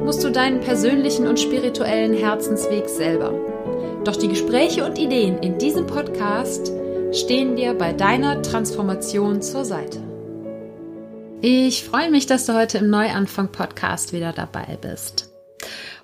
[0.00, 3.32] musst du deinen persönlichen und spirituellen Herzensweg selber.
[4.04, 6.72] Doch die Gespräche und Ideen in diesem Podcast
[7.12, 10.00] stehen dir bei deiner Transformation zur Seite.
[11.42, 15.30] Ich freue mich, dass du heute im Neuanfang Podcast wieder dabei bist.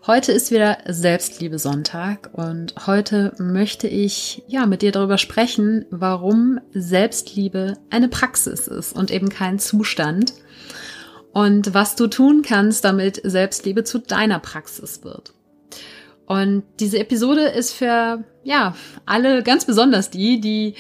[0.06, 6.60] Heute ist wieder Selbstliebe Sonntag und heute möchte ich ja mit dir darüber sprechen, warum
[6.72, 10.34] Selbstliebe eine Praxis ist und eben kein Zustand
[11.37, 15.34] und was du tun kannst, damit Selbstliebe zu deiner Praxis wird.
[16.25, 20.77] Und diese Episode ist für ja alle ganz besonders die, die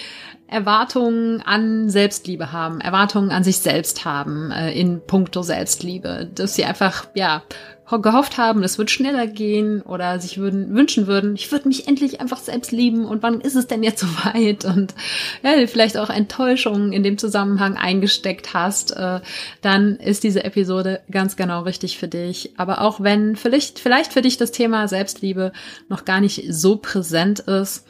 [0.46, 6.64] Erwartungen an Selbstliebe haben, Erwartungen an sich selbst haben äh, in puncto Selbstliebe, dass sie
[6.64, 7.42] einfach ja
[7.88, 12.20] gehofft haben, es wird schneller gehen oder sich würden wünschen würden, ich würde mich endlich
[12.20, 14.94] einfach selbst lieben und wann ist es denn jetzt soweit und
[15.42, 19.20] ja, vielleicht auch Enttäuschungen in dem Zusammenhang eingesteckt hast, äh,
[19.62, 22.52] dann ist diese Episode ganz genau richtig für dich.
[22.56, 25.52] Aber auch wenn vielleicht, vielleicht für dich das Thema Selbstliebe
[25.88, 27.86] noch gar nicht so präsent ist,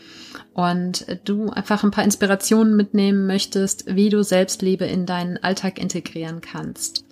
[0.52, 6.40] und du einfach ein paar Inspirationen mitnehmen möchtest, wie du Selbstliebe in deinen Alltag integrieren
[6.40, 7.04] kannst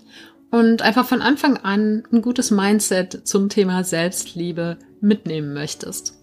[0.54, 6.14] und einfach von Anfang an ein gutes Mindset zum Thema Selbstliebe mitnehmen möchtest.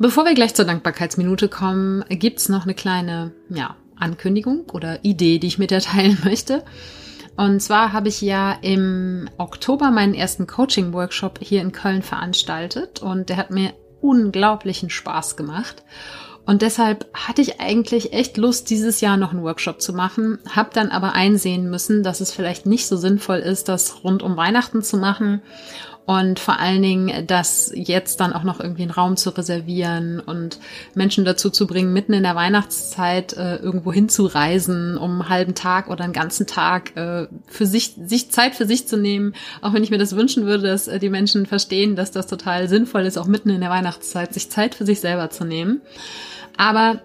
[0.00, 5.46] Bevor wir gleich zur Dankbarkeitsminute kommen, gibt's noch eine kleine ja, Ankündigung oder Idee, die
[5.46, 6.64] ich mit dir teilen möchte.
[7.36, 13.28] Und zwar habe ich ja im Oktober meinen ersten Coaching-Workshop hier in Köln veranstaltet und
[13.28, 15.84] der hat mir unglaublichen Spaß gemacht.
[16.48, 20.70] Und deshalb hatte ich eigentlich echt Lust, dieses Jahr noch einen Workshop zu machen, habe
[20.72, 24.82] dann aber einsehen müssen, dass es vielleicht nicht so sinnvoll ist, das rund um Weihnachten
[24.82, 25.42] zu machen
[26.08, 30.58] und vor allen Dingen, das jetzt dann auch noch irgendwie einen Raum zu reservieren und
[30.94, 35.90] Menschen dazu zu bringen, mitten in der Weihnachtszeit äh, irgendwo hinzureisen, um einen halben Tag
[35.90, 39.34] oder einen ganzen Tag äh, für sich, sich Zeit für sich zu nehmen.
[39.60, 42.70] Auch wenn ich mir das wünschen würde, dass äh, die Menschen verstehen, dass das total
[42.70, 45.82] sinnvoll ist, auch mitten in der Weihnachtszeit sich Zeit für sich selber zu nehmen.
[46.58, 47.00] Aber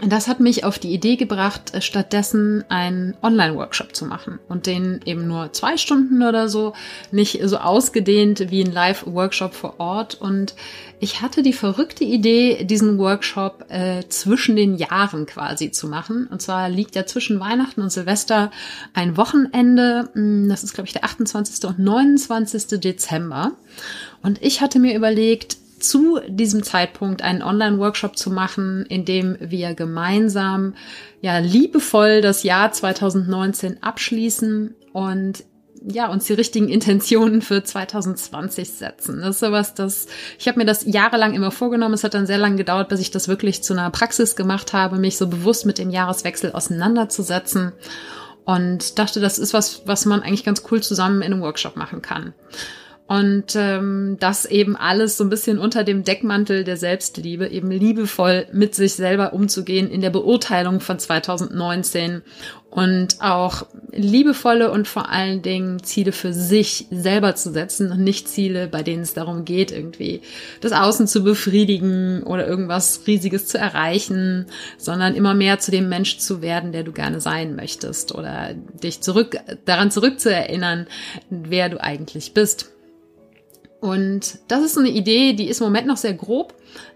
[0.00, 5.28] das hat mich auf die Idee gebracht, stattdessen einen Online-Workshop zu machen und den eben
[5.28, 6.72] nur zwei Stunden oder so,
[7.10, 10.14] nicht so ausgedehnt wie ein Live-Workshop vor Ort.
[10.14, 10.54] Und
[10.98, 16.26] ich hatte die verrückte Idee, diesen Workshop äh, zwischen den Jahren quasi zu machen.
[16.26, 18.50] Und zwar liegt ja zwischen Weihnachten und Silvester
[18.94, 20.08] ein Wochenende.
[20.14, 21.68] Hm, das ist, glaube ich, der 28.
[21.68, 22.80] und 29.
[22.80, 23.52] Dezember.
[24.22, 29.74] Und ich hatte mir überlegt, zu diesem Zeitpunkt einen Online-Workshop zu machen, in dem wir
[29.74, 30.74] gemeinsam
[31.20, 35.44] ja liebevoll das Jahr 2019 abschließen und
[35.84, 39.20] ja, uns die richtigen Intentionen für 2020 setzen.
[39.20, 40.06] Das ist sowas, das
[40.38, 41.94] ich habe mir das jahrelang immer vorgenommen.
[41.94, 44.98] Es hat dann sehr lange gedauert, bis ich das wirklich zu einer Praxis gemacht habe,
[44.98, 47.72] mich so bewusst mit dem Jahreswechsel auseinanderzusetzen
[48.44, 52.02] und dachte, das ist was, was man eigentlich ganz cool zusammen in einem Workshop machen
[52.02, 52.34] kann.
[53.08, 58.46] Und ähm, das eben alles so ein bisschen unter dem Deckmantel der Selbstliebe, eben liebevoll
[58.52, 62.22] mit sich selber umzugehen in der Beurteilung von 2019
[62.72, 68.28] und auch liebevolle und vor allen Dingen Ziele für sich selber zu setzen und nicht
[68.28, 70.22] Ziele, bei denen es darum geht, irgendwie
[70.62, 74.46] das Außen zu befriedigen oder irgendwas Riesiges zu erreichen,
[74.78, 79.02] sondern immer mehr zu dem Mensch zu werden, der du gerne sein möchtest oder dich
[79.02, 79.36] zurück,
[79.66, 80.86] daran zurückzuerinnern,
[81.28, 82.71] wer du eigentlich bist.
[83.82, 86.54] Und das ist eine Idee, die ist im Moment noch sehr grob,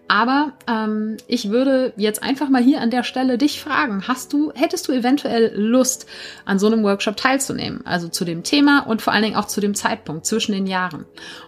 [0.09, 4.53] aber ähm, ich würde jetzt einfach mal hier an der Stelle dich fragen, hast du,
[4.55, 6.07] hättest du eventuell Lust,
[6.45, 7.85] an so einem Workshop teilzunehmen?
[7.85, 11.07] Also zu dem Thema und vor allen Dingen auch zu dem Zeitpunkt zwischen den Jahren.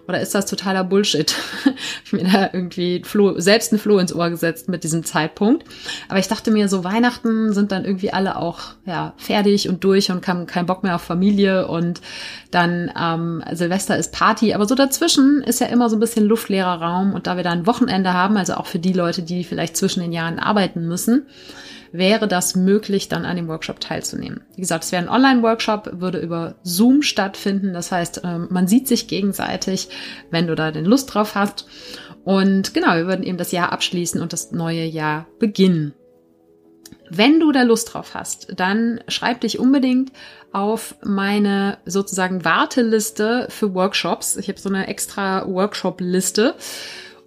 [0.09, 1.35] Oder ist das totaler Bullshit?
[2.05, 5.65] ich mir da irgendwie Floh, selbst ein Floh ins Ohr gesetzt mit diesem Zeitpunkt.
[6.09, 10.11] Aber ich dachte mir, so Weihnachten sind dann irgendwie alle auch ja fertig und durch
[10.11, 12.01] und haben keinen Bock mehr auf Familie und
[12.51, 14.55] dann ähm, Silvester ist Party.
[14.55, 17.51] Aber so dazwischen ist ja immer so ein bisschen luftleerer Raum und da wir da
[17.51, 21.27] ein Wochenende haben, also auch für die Leute, die vielleicht zwischen den Jahren arbeiten müssen,
[21.93, 24.43] wäre das möglich, dann an dem Workshop teilzunehmen.
[24.55, 27.73] Wie gesagt, es wäre ein Online-Workshop, würde über Zoom stattfinden.
[27.73, 29.89] Das heißt, ähm, man sieht sich gegenseitig,
[30.31, 31.67] wenn du da den Lust drauf hast.
[32.25, 35.95] Und genau, wir würden eben das Jahr abschließen und das neue Jahr beginnen.
[37.11, 40.13] Wenn du da Lust drauf hast, dann schreib dich unbedingt
[40.53, 44.37] auf meine sozusagen Warteliste für Workshops.
[44.37, 46.55] Ich habe so eine extra Workshop-Liste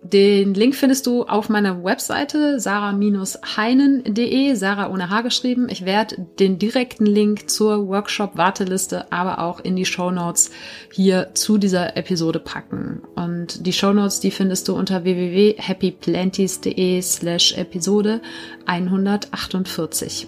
[0.04, 5.68] Den Link findest du auf meiner Webseite sarah-heinen.de, Sarah ohne H geschrieben.
[5.70, 10.50] Ich werde den direkten Link zur Workshop-Warteliste, aber auch in die Show Notes
[10.92, 13.04] hier zu dieser Episode packen.
[13.16, 18.22] Und die Show Notes, die findest du unter www.happyplanties.de slash Episode
[18.66, 20.28] 148.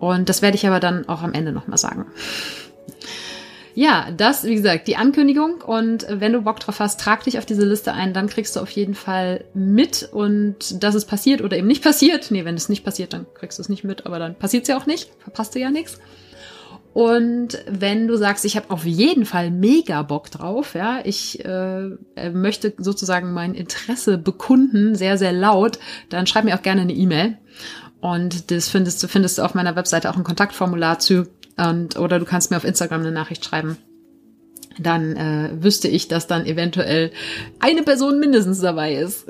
[0.00, 2.06] Und das werde ich aber dann auch am Ende nochmal sagen.
[3.74, 5.62] Ja, das, wie gesagt, die Ankündigung.
[5.62, 8.60] Und wenn du Bock drauf hast, trag dich auf diese Liste ein, dann kriegst du
[8.60, 12.30] auf jeden Fall mit und dass es passiert oder eben nicht passiert.
[12.30, 14.68] Nee, wenn es nicht passiert, dann kriegst du es nicht mit, aber dann passiert es
[14.68, 15.10] ja auch nicht.
[15.18, 15.98] Verpasst du ja nichts.
[16.94, 21.90] Und wenn du sagst, ich habe auf jeden Fall mega Bock drauf, ja, ich äh,
[22.32, 25.78] möchte sozusagen mein Interesse bekunden, sehr, sehr laut,
[26.10, 27.38] dann schreib mir auch gerne eine E-Mail.
[28.02, 31.28] Und das findest du, findest du auf meiner Webseite auch ein Kontaktformular zu.
[31.56, 33.78] Und, oder du kannst mir auf Instagram eine Nachricht schreiben.
[34.78, 37.10] Dann äh, wüsste ich, dass dann eventuell
[37.60, 39.26] eine Person mindestens dabei ist.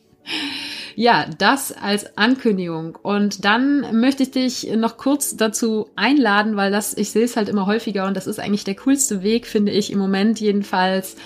[0.96, 2.96] ja, das als Ankündigung.
[3.02, 7.48] Und dann möchte ich dich noch kurz dazu einladen, weil das, ich sehe es halt
[7.48, 11.16] immer häufiger und das ist eigentlich der coolste Weg, finde ich im Moment jedenfalls,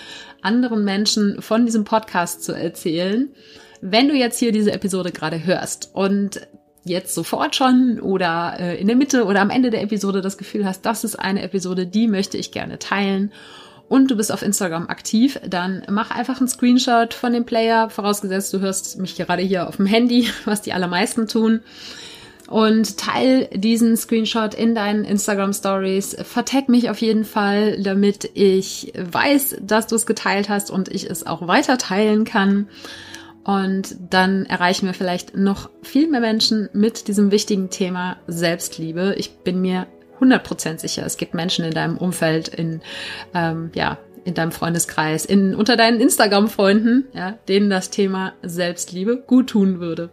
[0.41, 3.31] anderen Menschen von diesem Podcast zu erzählen.
[3.81, 6.41] Wenn du jetzt hier diese Episode gerade hörst und
[6.85, 10.65] jetzt sofort schon oder äh, in der Mitte oder am Ende der Episode das Gefühl
[10.65, 13.33] hast, das ist eine Episode, die möchte ich gerne teilen
[13.89, 18.53] und du bist auf Instagram aktiv, dann mach einfach einen Screenshot von dem Player, vorausgesetzt
[18.53, 21.61] du hörst mich gerade hier auf dem Handy, was die allermeisten tun.
[22.47, 26.17] Und teil diesen Screenshot in deinen Instagram Stories.
[26.23, 31.11] Vertag mich auf jeden Fall, damit ich weiß, dass du es geteilt hast und ich
[31.11, 32.67] es auch weiter teilen kann.
[33.49, 39.15] Und dann erreichen wir vielleicht noch viel mehr Menschen mit diesem wichtigen Thema Selbstliebe.
[39.17, 39.87] Ich bin mir
[40.21, 42.83] 100% sicher, es gibt Menschen in deinem Umfeld, in,
[43.33, 43.97] ähm, ja,
[44.27, 50.11] in deinem Freundeskreis, in, unter deinen Instagram-Freunden, ja, denen das Thema Selbstliebe gut tun würde.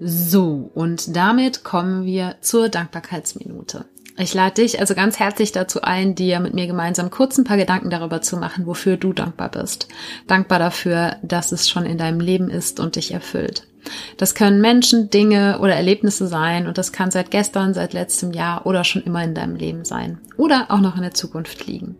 [0.00, 3.84] So, und damit kommen wir zur Dankbarkeitsminute.
[4.16, 7.56] Ich lade dich also ganz herzlich dazu ein, dir mit mir gemeinsam kurz ein paar
[7.56, 9.88] Gedanken darüber zu machen, wofür du dankbar bist.
[10.28, 13.66] Dankbar dafür, dass es schon in deinem Leben ist und dich erfüllt.
[14.16, 18.66] Das können Menschen, Dinge oder Erlebnisse sein und das kann seit gestern, seit letztem Jahr
[18.66, 21.96] oder schon immer in deinem Leben sein oder auch noch in der Zukunft liegen.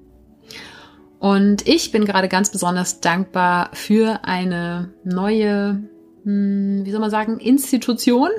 [1.18, 5.82] Und ich bin gerade ganz besonders dankbar für eine neue
[6.26, 8.30] wie soll man sagen, Institution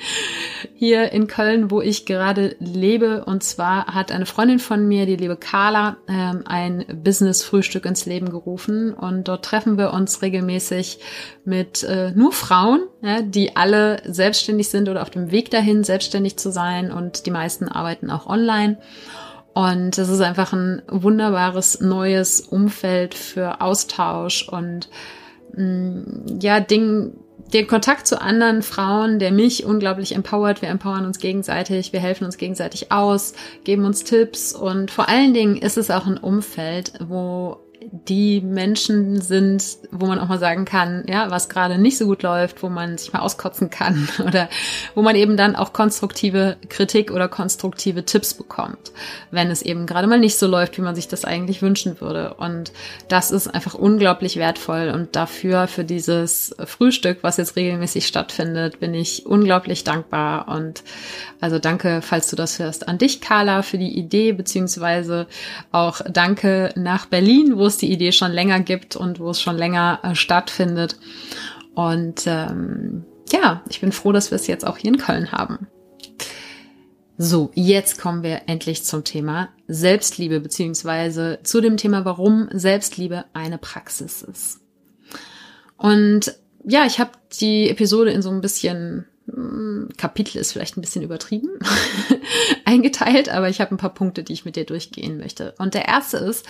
[0.74, 3.24] hier in Köln, wo ich gerade lebe.
[3.26, 8.30] Und zwar hat eine Freundin von mir, die liebe Carla, ähm, ein Business-Frühstück ins Leben
[8.30, 8.94] gerufen.
[8.94, 11.00] Und dort treffen wir uns regelmäßig
[11.44, 12.80] mit äh, nur Frauen,
[13.24, 16.90] die alle selbstständig sind oder auf dem Weg dahin, selbstständig zu sein.
[16.90, 18.78] Und die meisten arbeiten auch online.
[19.52, 24.88] Und es ist einfach ein wunderbares neues Umfeld für Austausch und
[26.40, 27.12] ja, Ding,
[27.52, 30.62] der Kontakt zu anderen Frauen, der mich unglaublich empowert.
[30.62, 33.32] Wir empowern uns gegenseitig, wir helfen uns gegenseitig aus,
[33.64, 39.20] geben uns Tipps und vor allen Dingen ist es auch ein Umfeld, wo die Menschen
[39.20, 42.68] sind, wo man auch mal sagen kann, ja, was gerade nicht so gut läuft, wo
[42.68, 44.48] man sich mal auskotzen kann oder
[44.94, 48.92] wo man eben dann auch konstruktive Kritik oder konstruktive Tipps bekommt,
[49.30, 52.34] wenn es eben gerade mal nicht so läuft, wie man sich das eigentlich wünschen würde.
[52.34, 52.72] Und
[53.08, 58.92] das ist einfach unglaublich wertvoll und dafür, für dieses Frühstück, was jetzt regelmäßig stattfindet, bin
[58.92, 60.82] ich unglaublich dankbar und
[61.40, 65.28] also danke, falls du das hörst, an dich, Carla, für die Idee, beziehungsweise
[65.70, 69.56] auch danke nach Berlin, wo es die Idee schon länger gibt und wo es schon
[69.56, 70.98] länger äh, stattfindet.
[71.74, 75.68] Und ähm, ja, ich bin froh, dass wir es jetzt auch hier in Köln haben.
[77.16, 83.58] So, jetzt kommen wir endlich zum Thema Selbstliebe, beziehungsweise zu dem Thema, warum Selbstliebe eine
[83.58, 84.60] Praxis ist.
[85.76, 90.80] Und ja, ich habe die Episode in so ein bisschen hm, Kapitel ist vielleicht ein
[90.80, 91.50] bisschen übertrieben
[92.64, 95.54] eingeteilt, aber ich habe ein paar Punkte, die ich mit dir durchgehen möchte.
[95.58, 96.46] Und der erste ist,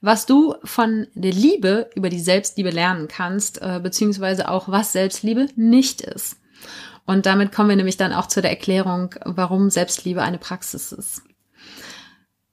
[0.00, 5.48] was du von der Liebe über die Selbstliebe lernen kannst, äh, beziehungsweise auch was Selbstliebe
[5.56, 6.36] nicht ist.
[7.06, 11.22] Und damit kommen wir nämlich dann auch zu der Erklärung, warum Selbstliebe eine Praxis ist.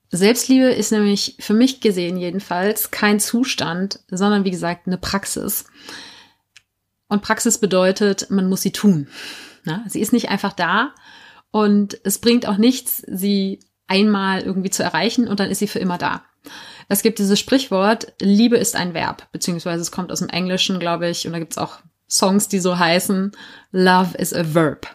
[0.10, 5.66] Selbstliebe ist nämlich für mich gesehen jedenfalls kein Zustand, sondern wie gesagt eine Praxis.
[7.08, 9.08] Und Praxis bedeutet, man muss sie tun.
[9.88, 10.94] Sie ist nicht einfach da
[11.52, 15.80] und es bringt auch nichts, sie einmal irgendwie zu erreichen und dann ist sie für
[15.80, 16.24] immer da.
[16.92, 21.08] Es gibt dieses Sprichwort, Liebe ist ein Verb, beziehungsweise es kommt aus dem Englischen, glaube
[21.08, 21.80] ich, und da gibt es auch
[22.10, 23.32] Songs, die so heißen,
[23.72, 24.88] Love is a Verb.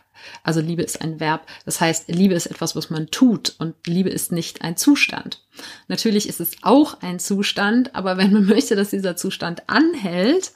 [0.43, 1.47] Also Liebe ist ein Verb.
[1.65, 5.43] Das heißt, Liebe ist etwas, was man tut und Liebe ist nicht ein Zustand.
[5.89, 10.53] Natürlich ist es auch ein Zustand, aber wenn man möchte, dass dieser Zustand anhält,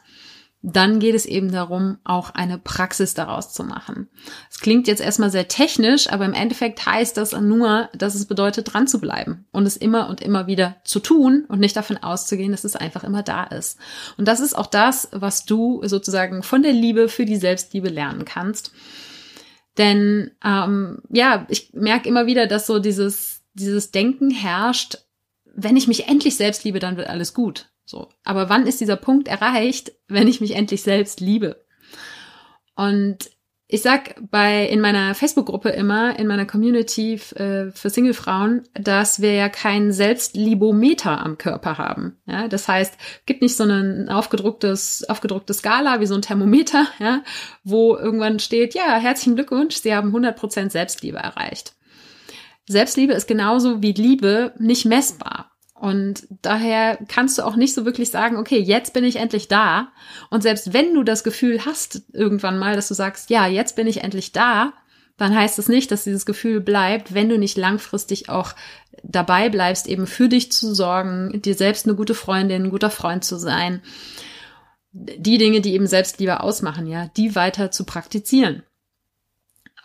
[0.63, 4.11] dann geht es eben darum, auch eine Praxis daraus zu machen.
[4.51, 8.73] Es klingt jetzt erstmal sehr technisch, aber im Endeffekt heißt das nur, dass es bedeutet,
[8.73, 12.53] dran zu bleiben und es immer und immer wieder zu tun und nicht davon auszugehen,
[12.53, 13.79] dass es einfach immer da ist.
[14.19, 18.27] Und das ist auch das, was du sozusagen von der Liebe für die Selbstliebe lernen
[18.27, 18.73] kannst.
[19.79, 24.99] Denn ähm, ja, ich merke immer wieder, dass so dieses, dieses Denken herrscht,
[25.55, 27.71] wenn ich mich endlich selbst liebe, dann wird alles gut.
[27.91, 28.09] So.
[28.23, 31.65] Aber wann ist dieser Punkt erreicht, wenn ich mich endlich selbst liebe?
[32.77, 33.31] Und
[33.67, 39.35] ich sag bei in meiner Facebook-Gruppe immer, in meiner Community äh, für Single-Frauen, dass wir
[39.35, 42.21] ja kein Selbstlibometer am Körper haben.
[42.27, 42.95] Ja, das heißt,
[43.27, 47.25] gibt nicht so ein aufgedrucktes, aufgedruckte Skala wie so ein Thermometer, ja,
[47.65, 51.75] wo irgendwann steht, ja, herzlichen Glückwunsch, Sie haben 100% Selbstliebe erreicht.
[52.69, 55.50] Selbstliebe ist genauso wie Liebe nicht messbar.
[55.81, 59.89] Und daher kannst du auch nicht so wirklich sagen, okay, jetzt bin ich endlich da.
[60.29, 63.87] Und selbst wenn du das Gefühl hast, irgendwann mal, dass du sagst, ja, jetzt bin
[63.87, 64.75] ich endlich da,
[65.17, 68.55] dann heißt es das nicht, dass dieses Gefühl bleibt, wenn du nicht langfristig auch
[69.03, 73.25] dabei bleibst, eben für dich zu sorgen, dir selbst eine gute Freundin, ein guter Freund
[73.25, 73.81] zu sein.
[74.93, 78.65] Die Dinge, die eben Selbstliebe ausmachen, ja, die weiter zu praktizieren.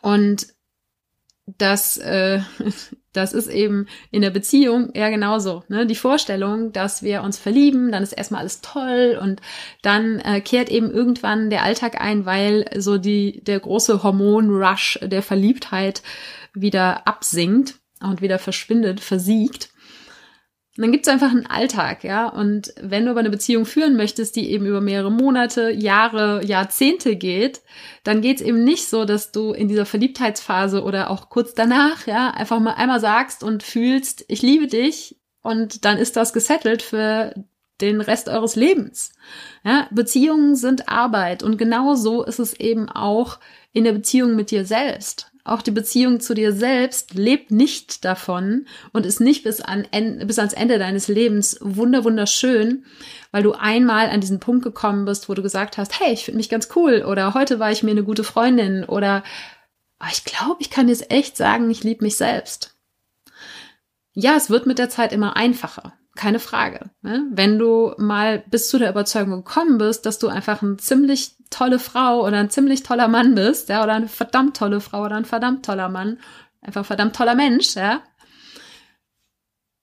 [0.02, 0.48] Und
[1.46, 2.42] das äh,
[3.16, 5.64] das ist eben in der Beziehung eher genauso.
[5.68, 5.86] Ne?
[5.86, 9.42] Die Vorstellung, dass wir uns verlieben, dann ist erstmal alles toll und
[9.82, 15.22] dann äh, kehrt eben irgendwann der Alltag ein, weil so die, der große Hormonrush der
[15.22, 16.02] Verliebtheit
[16.54, 19.70] wieder absinkt und wieder verschwindet, versiegt.
[20.78, 22.28] Und dann gibt's einfach einen Alltag, ja.
[22.28, 27.16] Und wenn du aber eine Beziehung führen möchtest, die eben über mehrere Monate, Jahre, Jahrzehnte
[27.16, 27.62] geht,
[28.04, 32.32] dann geht's eben nicht so, dass du in dieser Verliebtheitsphase oder auch kurz danach, ja,
[32.32, 37.34] einfach mal einmal sagst und fühlst, ich liebe dich und dann ist das gesettelt für
[37.80, 39.14] den Rest eures Lebens.
[39.64, 43.40] Ja, Beziehungen sind Arbeit und genau so ist es eben auch
[43.72, 45.32] in der Beziehung mit dir selbst.
[45.48, 49.86] Auch die Beziehung zu dir selbst lebt nicht davon und ist nicht bis, an,
[50.26, 52.84] bis ans Ende deines Lebens wunder wunderschön,
[53.30, 56.38] weil du einmal an diesen Punkt gekommen bist, wo du gesagt hast, hey, ich finde
[56.38, 59.24] mich ganz cool oder heute war ich mir eine gute Freundin oder
[60.02, 62.76] oh, ich glaube, ich kann jetzt echt sagen, ich liebe mich selbst.
[64.14, 65.94] Ja, es wird mit der Zeit immer einfacher.
[66.16, 66.92] Keine Frage.
[67.02, 67.26] Ne?
[67.32, 71.78] Wenn du mal bis zu der Überzeugung gekommen bist, dass du einfach eine ziemlich tolle
[71.78, 75.26] Frau oder ein ziemlich toller Mann bist, ja, oder eine verdammt tolle Frau oder ein
[75.26, 76.20] verdammt toller Mann,
[76.62, 78.02] einfach verdammt toller Mensch, ja,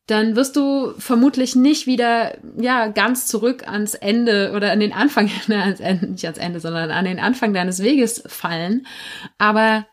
[0.07, 5.31] dann wirst du vermutlich nicht wieder, ja, ganz zurück ans Ende oder an den Anfang,
[5.47, 8.87] ne, ans Ende, nicht ans Ende, sondern an den Anfang deines Weges fallen.
[9.39, 9.87] Aber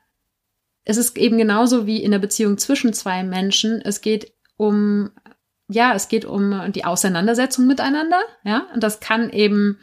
[0.84, 3.82] es ist eben genauso wie in der Beziehung zwischen zwei Menschen.
[3.82, 5.12] Es geht um
[5.70, 9.80] ja, es geht um die Auseinandersetzung miteinander, ja, und das kann eben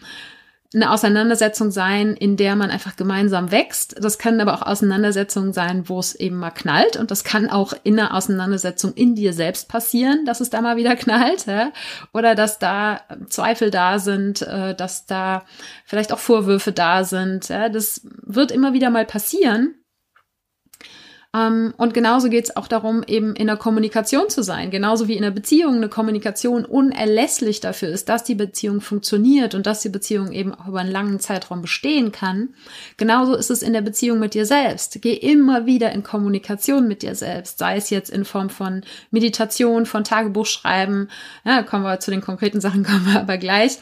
[0.74, 3.96] eine Auseinandersetzung sein, in der man einfach gemeinsam wächst.
[4.02, 6.96] Das können aber auch Auseinandersetzungen sein, wo es eben mal knallt.
[6.96, 10.76] Und das kann auch in einer Auseinandersetzung in dir selbst passieren, dass es da mal
[10.76, 11.46] wieder knallt.
[11.46, 11.72] Ja?
[12.12, 15.44] Oder dass da Zweifel da sind, äh, dass da
[15.84, 17.48] vielleicht auch Vorwürfe da sind.
[17.48, 17.68] Ja?
[17.68, 19.74] Das wird immer wieder mal passieren.
[21.36, 24.70] Ähm, und genauso geht es auch darum, eben in der Kommunikation zu sein.
[24.70, 29.66] Genauso wie in der Beziehung eine Kommunikation unerlässlich dafür ist, dass die Beziehung funktioniert und
[29.66, 32.50] dass die Beziehung eben auch über einen langen Zeitraum bestehen kann.
[32.96, 35.00] Genauso ist es in der Beziehung mit dir selbst.
[35.02, 39.84] Geh immer wieder in Kommunikation mit dir selbst, sei es jetzt in Form von Meditation,
[39.84, 41.10] von Tagebuchschreiben.
[41.44, 43.78] Ja, kommen wir zu den konkreten Sachen, kommen wir aber gleich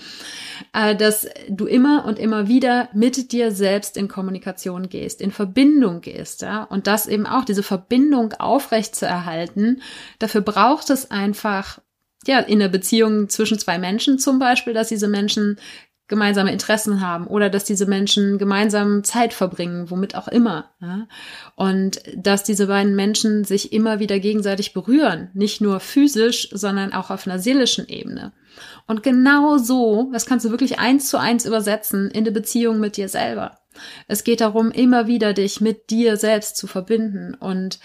[0.73, 6.42] dass du immer und immer wieder mit dir selbst in Kommunikation gehst, in Verbindung gehst,
[6.42, 9.82] ja, und das eben auch diese Verbindung aufrecht zu erhalten.
[10.18, 11.80] Dafür braucht es einfach
[12.26, 15.58] ja, in der Beziehung zwischen zwei Menschen zum Beispiel, dass diese Menschen
[16.06, 20.70] gemeinsame Interessen haben oder dass diese Menschen gemeinsam Zeit verbringen, womit auch immer.
[20.80, 21.06] Ja?
[21.56, 27.11] Und dass diese beiden Menschen sich immer wieder gegenseitig berühren, nicht nur physisch, sondern auch
[27.11, 28.32] auf einer seelischen Ebene.
[28.87, 32.96] Und genau so, das kannst du wirklich eins zu eins übersetzen in der Beziehung mit
[32.96, 33.58] dir selber.
[34.06, 37.78] Es geht darum, immer wieder dich mit dir selbst zu verbinden und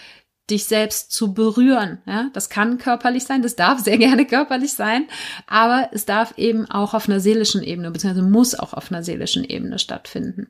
[0.50, 2.00] dich selbst zu berühren.
[2.06, 5.08] Ja, das kann körperlich sein, das darf sehr gerne körperlich sein,
[5.48, 9.44] aber es darf eben auch auf einer seelischen Ebene, beziehungsweise muss auch auf einer seelischen
[9.44, 10.48] Ebene stattfinden.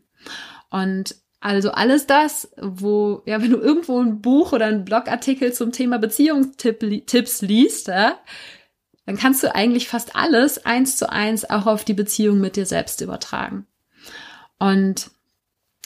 [0.70, 5.72] Und also alles das, wo, ja, wenn du irgendwo ein Buch oder einen Blogartikel zum
[5.72, 8.20] Thema Beziehungstipps liest, ja,
[9.06, 12.65] dann kannst du eigentlich fast alles eins zu eins auch auf die Beziehung mit dir
[12.65, 13.65] selbst übertragen.
[14.60, 15.12] Und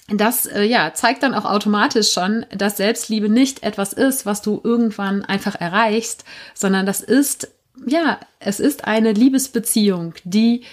[0.08, 4.60] das äh, ja zeigt dann auch automatisch schon, dass Selbstliebe nicht etwas ist, was du
[4.64, 7.50] irgendwann einfach erreichst, sondern das ist
[7.86, 10.64] ja, es ist eine Liebesbeziehung, die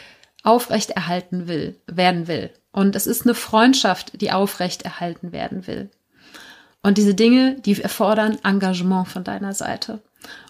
[0.42, 2.50] aufrechterhalten will, werden will.
[2.72, 5.90] Und es ist eine Freundschaft, die aufrechterhalten werden will.
[6.82, 10.00] Und diese Dinge, die erfordern Engagement von deiner Seite.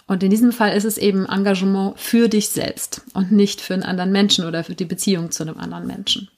[0.07, 3.83] Und in diesem Fall ist es eben Engagement für dich selbst und nicht für einen
[3.83, 6.29] anderen Menschen oder für die Beziehung zu einem anderen Menschen.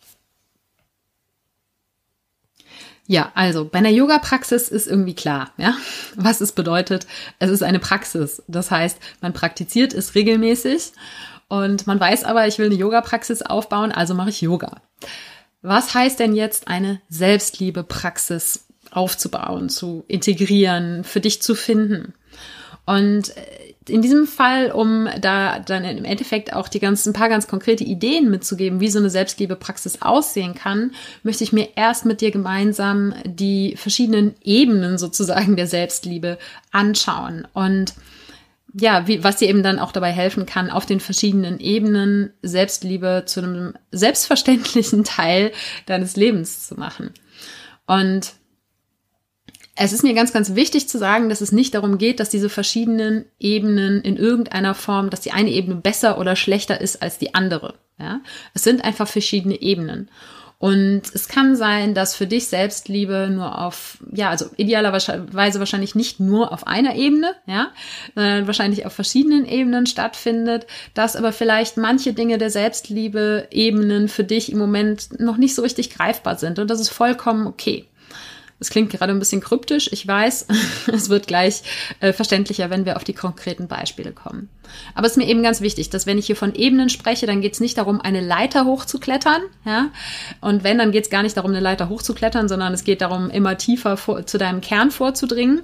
[3.05, 5.75] Ja, also bei einer Yoga-Praxis ist irgendwie klar, ja,
[6.15, 7.05] was es bedeutet.
[7.37, 8.41] Es ist eine Praxis.
[8.47, 10.93] Das heißt, man praktiziert es regelmäßig
[11.49, 14.81] und man weiß aber, ich will eine Yoga-Praxis aufbauen, also mache ich Yoga.
[15.61, 22.13] Was heißt denn jetzt eine Selbstliebe-Praxis aufzubauen, zu integrieren, für dich zu finden?
[22.85, 27.47] Und äh, in diesem Fall, um da dann im Endeffekt auch die ganzen paar ganz
[27.47, 30.91] konkrete Ideen mitzugeben, wie so eine Selbstliebepraxis aussehen kann,
[31.23, 36.37] möchte ich mir erst mit dir gemeinsam die verschiedenen Ebenen sozusagen der Selbstliebe
[36.71, 37.93] anschauen und
[38.73, 43.23] ja, wie, was dir eben dann auch dabei helfen kann, auf den verschiedenen Ebenen Selbstliebe
[43.25, 45.51] zu einem selbstverständlichen Teil
[45.85, 47.11] deines Lebens zu machen.
[47.85, 48.33] Und
[49.75, 52.49] es ist mir ganz, ganz wichtig zu sagen, dass es nicht darum geht, dass diese
[52.49, 57.33] verschiedenen Ebenen in irgendeiner Form, dass die eine Ebene besser oder schlechter ist als die
[57.33, 57.75] andere.
[57.97, 58.21] Ja?
[58.53, 60.09] Es sind einfach verschiedene Ebenen.
[60.59, 66.21] Und es kann sein, dass für dich Selbstliebe nur auf, ja, also idealerweise wahrscheinlich nicht
[66.21, 67.71] nur auf einer Ebene, ja,
[68.15, 74.23] sondern wahrscheinlich auf verschiedenen Ebenen stattfindet, dass aber vielleicht manche Dinge der Selbstliebe Ebenen für
[74.23, 76.59] dich im Moment noch nicht so richtig greifbar sind.
[76.59, 77.85] Und das ist vollkommen okay.
[78.63, 80.47] Es klingt gerade ein bisschen kryptisch, ich weiß.
[80.93, 81.63] es wird gleich
[81.99, 84.47] äh, verständlicher, wenn wir auf die konkreten Beispiele kommen.
[84.95, 87.41] Aber es ist mir eben ganz wichtig, dass wenn ich hier von Ebenen spreche, dann
[87.41, 89.41] geht es nicht darum, eine Leiter hochzuklettern.
[89.65, 89.89] Ja?
[90.39, 93.29] Und wenn, dann geht es gar nicht darum, eine Leiter hochzuklettern, sondern es geht darum,
[93.29, 95.61] immer tiefer vor, zu deinem Kern vorzudringen.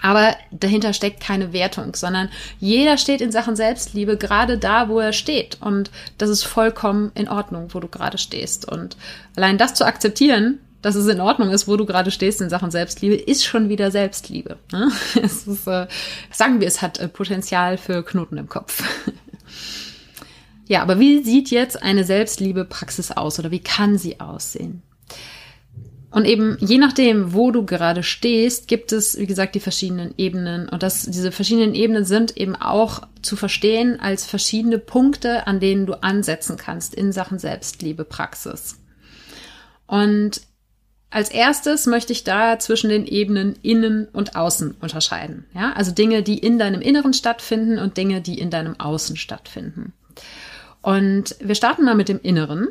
[0.00, 2.28] Aber dahinter steckt keine Wertung, sondern
[2.60, 5.58] jeder steht in Sachen Selbstliebe gerade da, wo er steht.
[5.60, 8.70] Und das ist vollkommen in Ordnung, wo du gerade stehst.
[8.70, 8.96] Und
[9.34, 12.70] allein das zu akzeptieren, dass es in Ordnung ist, wo du gerade stehst in Sachen
[12.70, 14.58] Selbstliebe, ist schon wieder Selbstliebe.
[14.72, 14.90] Ne?
[15.22, 15.86] Es ist, äh,
[16.30, 18.82] sagen wir, es hat äh, Potenzial für Knoten im Kopf.
[20.68, 24.82] ja, aber wie sieht jetzt eine Selbstliebe-Praxis aus oder wie kann sie aussehen?
[26.16, 30.66] Und eben je nachdem, wo du gerade stehst, gibt es, wie gesagt, die verschiedenen Ebenen.
[30.68, 35.84] Und das, diese verschiedenen Ebenen sind eben auch zu verstehen als verschiedene Punkte, an denen
[35.84, 38.78] du ansetzen kannst in Sachen Selbstliebe-Praxis.
[39.86, 40.40] Und
[41.10, 45.46] als erstes möchte ich da zwischen den Ebenen innen und außen unterscheiden.
[45.54, 49.92] Ja, also Dinge, die in deinem Inneren stattfinden und Dinge, die in deinem Außen stattfinden.
[50.82, 52.68] Und wir starten mal mit dem Inneren.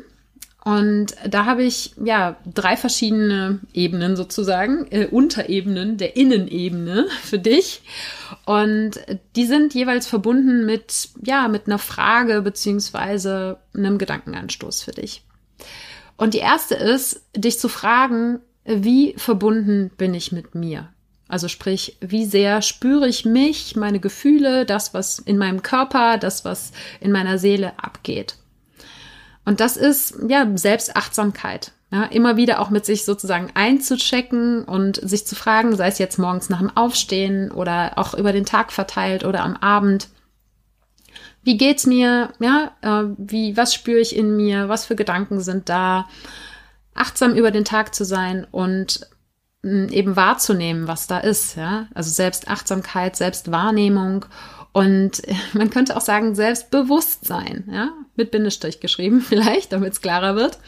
[0.64, 7.82] Und da habe ich ja drei verschiedene Ebenen sozusagen, äh, Unterebenen der Innenebene für dich.
[8.44, 8.92] Und
[9.36, 15.22] die sind jeweils verbunden mit ja mit einer Frage beziehungsweise einem Gedankenanstoß für dich.
[16.16, 20.88] Und die erste ist, dich zu fragen, wie verbunden bin ich mit mir?
[21.28, 26.44] Also sprich, wie sehr spüre ich mich, meine Gefühle, das, was in meinem Körper, das,
[26.44, 28.36] was in meiner Seele abgeht.
[29.44, 31.72] Und das ist ja Selbstachtsamkeit.
[31.92, 36.18] Ja, immer wieder auch mit sich sozusagen einzuchecken und sich zu fragen, sei es jetzt
[36.18, 40.08] morgens nach dem Aufstehen oder auch über den Tag verteilt oder am Abend
[41.46, 42.32] wie geht's mir?
[42.40, 44.68] Ja, äh, wie, was spüre ich in mir?
[44.68, 46.08] Was für Gedanken sind da?
[46.92, 49.06] Achtsam über den Tag zu sein und
[49.62, 51.56] mm, eben wahrzunehmen, was da ist.
[51.56, 54.26] Ja, also Selbstachtsamkeit, Selbstwahrnehmung
[54.72, 57.68] und man könnte auch sagen Selbstbewusstsein.
[57.72, 60.58] Ja, mit Bindestrich geschrieben vielleicht, damit es klarer wird.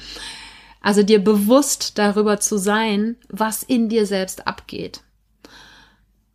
[0.81, 5.03] Also dir bewusst darüber zu sein, was in dir selbst abgeht.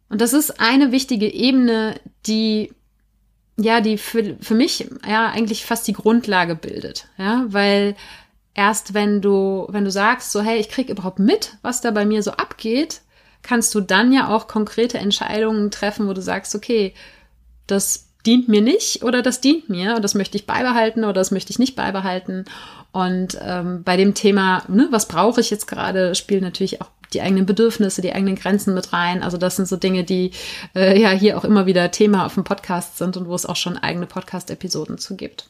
[0.09, 1.95] Und das ist eine wichtige Ebene,
[2.27, 2.73] die
[3.57, 7.95] ja, die für, für mich ja eigentlich fast die Grundlage bildet, ja, weil
[8.53, 12.05] erst wenn du, wenn du sagst, so, hey, ich krieg überhaupt mit, was da bei
[12.05, 13.01] mir so abgeht,
[13.41, 16.93] kannst du dann ja auch konkrete Entscheidungen treffen, wo du sagst, okay,
[17.67, 21.31] das dient mir nicht oder das dient mir und das möchte ich beibehalten oder das
[21.31, 22.45] möchte ich nicht beibehalten.
[22.93, 27.21] Und ähm, bei dem Thema, ne, was brauche ich jetzt gerade, spielen natürlich auch die
[27.21, 29.23] eigenen Bedürfnisse, die eigenen Grenzen mit rein.
[29.23, 30.31] Also das sind so Dinge, die
[30.75, 33.55] äh, ja hier auch immer wieder Thema auf dem Podcast sind und wo es auch
[33.55, 35.49] schon eigene Podcast-Episoden zu gibt.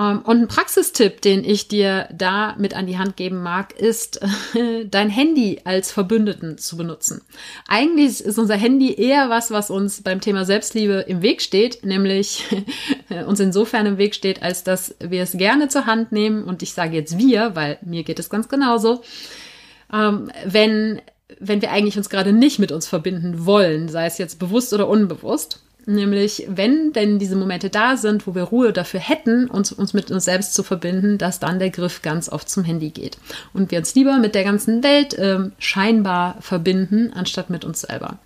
[0.00, 4.20] Ähm, und ein Praxistipp, den ich dir da mit an die Hand geben mag, ist,
[4.90, 7.20] dein Handy als Verbündeten zu benutzen.
[7.68, 12.44] Eigentlich ist unser Handy eher was, was uns beim Thema Selbstliebe im Weg steht, nämlich
[13.26, 16.44] uns insofern im Weg steht, als dass wir es gerne zur Hand nehmen.
[16.44, 19.02] Und ich sage jetzt wir, weil mir geht es ganz genauso
[19.92, 21.00] ähm, wenn,
[21.38, 24.88] wenn wir eigentlich uns gerade nicht mit uns verbinden wollen, sei es jetzt bewusst oder
[24.88, 25.62] unbewusst.
[25.86, 30.10] Nämlich, wenn denn diese Momente da sind, wo wir Ruhe dafür hätten, uns, uns mit
[30.10, 33.18] uns selbst zu verbinden, dass dann der Griff ganz oft zum Handy geht.
[33.52, 38.18] Und wir uns lieber mit der ganzen Welt äh, scheinbar verbinden, anstatt mit uns selber.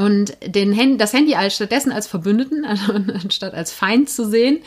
[0.00, 4.60] Und den Handy, das Handy als stattdessen als Verbündeten, also anstatt als Feind zu sehen,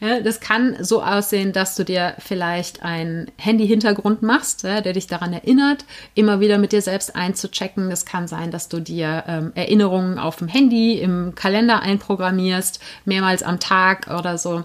[0.00, 5.08] ja, das kann so aussehen, dass du dir vielleicht einen Handy-Hintergrund machst, ja, der dich
[5.08, 7.90] daran erinnert, immer wieder mit dir selbst einzuchecken.
[7.90, 13.42] Das kann sein, dass du dir ähm, Erinnerungen auf dem Handy, im Kalender einprogrammierst, mehrmals
[13.42, 14.62] am Tag oder so,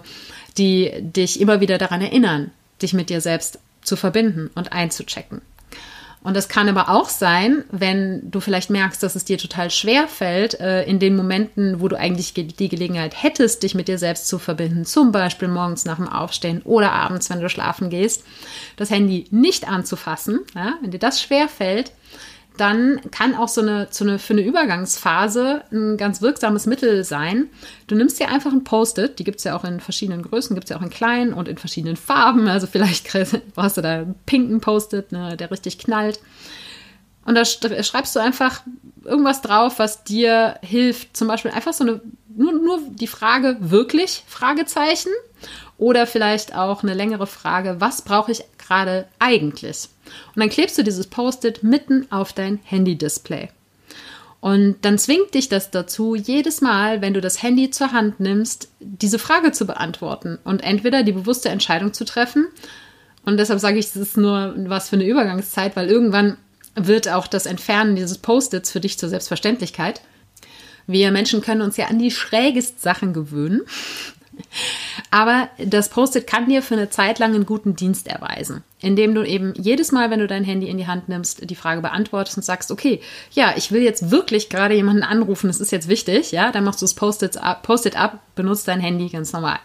[0.56, 5.40] die dich immer wieder daran erinnern, dich mit dir selbst zu verbinden und einzuchecken.
[6.24, 10.06] Und das kann aber auch sein, wenn du vielleicht merkst, dass es dir total schwer
[10.06, 14.28] fällt, äh, in den Momenten, wo du eigentlich die Gelegenheit hättest, dich mit dir selbst
[14.28, 18.24] zu verbinden, zum Beispiel morgens nach dem Aufstehen oder abends, wenn du schlafen gehst,
[18.76, 21.92] das Handy nicht anzufassen, ja, wenn dir das schwer fällt,
[22.56, 27.48] dann kann auch so eine, so eine für eine Übergangsphase ein ganz wirksames Mittel sein.
[27.86, 30.64] Du nimmst dir einfach ein Post-it, die gibt es ja auch in verschiedenen Größen, gibt
[30.64, 32.48] es ja auch in kleinen und in verschiedenen Farben.
[32.48, 33.08] Also vielleicht
[33.54, 36.20] brauchst du da einen pinken Post-it, ne, der richtig knallt.
[37.24, 38.62] Und da schreibst du einfach
[39.04, 41.16] irgendwas drauf, was dir hilft.
[41.16, 42.00] Zum Beispiel einfach so eine,
[42.34, 45.10] nur, nur die Frage wirklich, Fragezeichen.
[45.82, 49.88] Oder vielleicht auch eine längere Frage, was brauche ich gerade eigentlich?
[50.32, 53.48] Und dann klebst du dieses Post-it mitten auf dein Handy-Display.
[54.40, 58.68] Und dann zwingt dich das dazu, jedes Mal, wenn du das Handy zur Hand nimmst,
[58.78, 62.46] diese Frage zu beantworten und entweder die bewusste Entscheidung zu treffen.
[63.24, 66.36] Und deshalb sage ich, es ist nur was für eine Übergangszeit, weil irgendwann
[66.76, 70.00] wird auch das Entfernen dieses Post-its für dich zur Selbstverständlichkeit.
[70.86, 73.62] Wir Menschen können uns ja an die schrägsten Sachen gewöhnen.
[75.10, 79.24] Aber das Post-it kann dir für eine Zeit lang einen guten Dienst erweisen, indem du
[79.24, 82.42] eben jedes Mal, wenn du dein Handy in die Hand nimmst, die Frage beantwortest und
[82.42, 83.00] sagst, okay,
[83.32, 86.80] ja, ich will jetzt wirklich gerade jemanden anrufen, das ist jetzt wichtig, ja, dann machst
[86.82, 89.58] du das Post-it ab, Post ab, benutzt dein Handy ganz normal.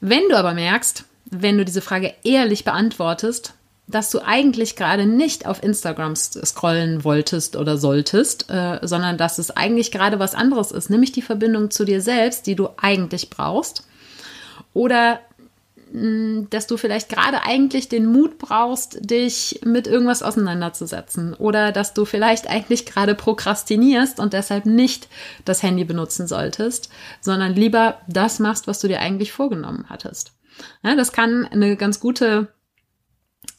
[0.00, 3.54] Wenn du aber merkst, wenn du diese Frage ehrlich beantwortest,
[3.88, 9.52] dass du eigentlich gerade nicht auf Instagram scrollen wolltest oder solltest, äh, sondern dass es
[9.52, 13.86] eigentlich gerade was anderes ist, nämlich die Verbindung zu dir selbst, die du eigentlich brauchst.
[14.74, 15.20] Oder
[15.92, 21.34] mm, dass du vielleicht gerade eigentlich den Mut brauchst, dich mit irgendwas auseinanderzusetzen.
[21.34, 25.08] Oder dass du vielleicht eigentlich gerade prokrastinierst und deshalb nicht
[25.44, 30.32] das Handy benutzen solltest, sondern lieber das machst, was du dir eigentlich vorgenommen hattest.
[30.82, 32.48] Ja, das kann eine ganz gute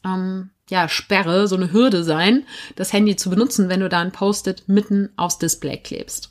[0.04, 2.44] ähm, ja, Sperre, so eine Hürde sein,
[2.76, 6.30] das Handy zu benutzen, wenn du da ein Post-it mitten aufs Display klebst.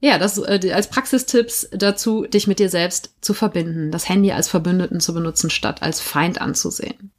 [0.00, 4.48] Ja, das äh, als Praxistipps dazu, dich mit dir selbst zu verbinden, das Handy als
[4.48, 7.10] Verbündeten zu benutzen, statt als Feind anzusehen.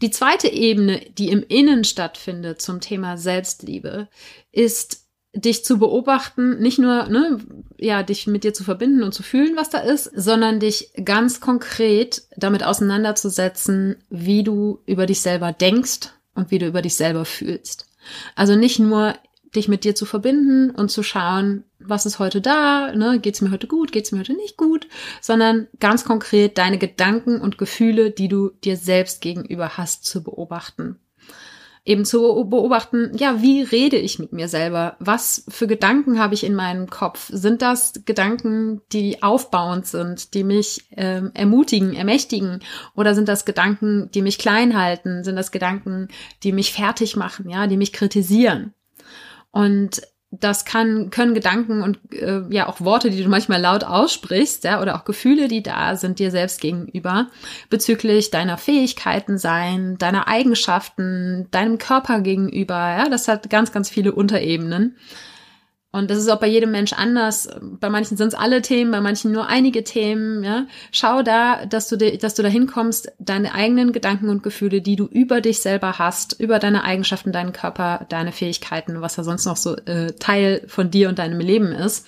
[0.00, 4.08] Die zweite Ebene, die im Innen stattfindet zum Thema Selbstliebe,
[4.52, 7.38] ist dich zu beobachten, nicht nur, ne,
[7.76, 11.40] ja, dich mit dir zu verbinden und zu fühlen, was da ist, sondern dich ganz
[11.40, 17.24] konkret damit auseinanderzusetzen, wie du über dich selber denkst und wie du über dich selber
[17.24, 17.86] fühlst.
[18.36, 19.14] Also nicht nur
[19.54, 23.50] dich mit dir zu verbinden und zu schauen, was ist heute da, ne, geht's mir
[23.50, 24.88] heute gut, geht's mir heute nicht gut,
[25.20, 30.98] sondern ganz konkret deine Gedanken und Gefühle, die du dir selbst gegenüber hast, zu beobachten
[31.88, 34.96] eben zu beobachten, ja, wie rede ich mit mir selber?
[34.98, 37.30] Was für Gedanken habe ich in meinem Kopf?
[37.32, 42.60] Sind das Gedanken, die aufbauend sind, die mich ähm, ermutigen, ermächtigen?
[42.94, 45.24] Oder sind das Gedanken, die mich klein halten?
[45.24, 46.08] Sind das Gedanken,
[46.42, 48.74] die mich fertig machen, ja, die mich kritisieren?
[49.50, 54.64] Und das kann, können Gedanken und äh, ja auch Worte, die du manchmal laut aussprichst,
[54.64, 57.28] ja, oder auch Gefühle, die da sind dir selbst gegenüber,
[57.70, 64.12] bezüglich deiner Fähigkeiten sein, deiner Eigenschaften, deinem Körper gegenüber, ja, das hat ganz, ganz viele
[64.12, 64.96] Unterebenen.
[65.90, 67.48] Und das ist auch bei jedem Mensch anders.
[67.62, 70.44] Bei manchen sind es alle Themen, bei manchen nur einige Themen.
[70.44, 70.66] Ja?
[70.92, 75.06] Schau da, dass du, dass du dahin kommst, deine eigenen Gedanken und Gefühle, die du
[75.06, 79.56] über dich selber hast, über deine Eigenschaften, deinen Körper, deine Fähigkeiten, was da sonst noch
[79.56, 82.06] so äh, Teil von dir und deinem Leben ist,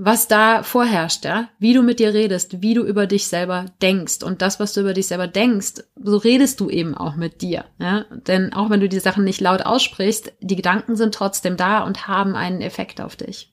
[0.00, 4.22] was da vorherrscht, ja, wie du mit dir redest, wie du über dich selber denkst.
[4.22, 7.64] Und das, was du über dich selber denkst, so redest du eben auch mit dir,
[7.80, 11.82] ja, denn auch wenn du die Sachen nicht laut aussprichst, die Gedanken sind trotzdem da
[11.82, 13.52] und haben einen Effekt auf dich.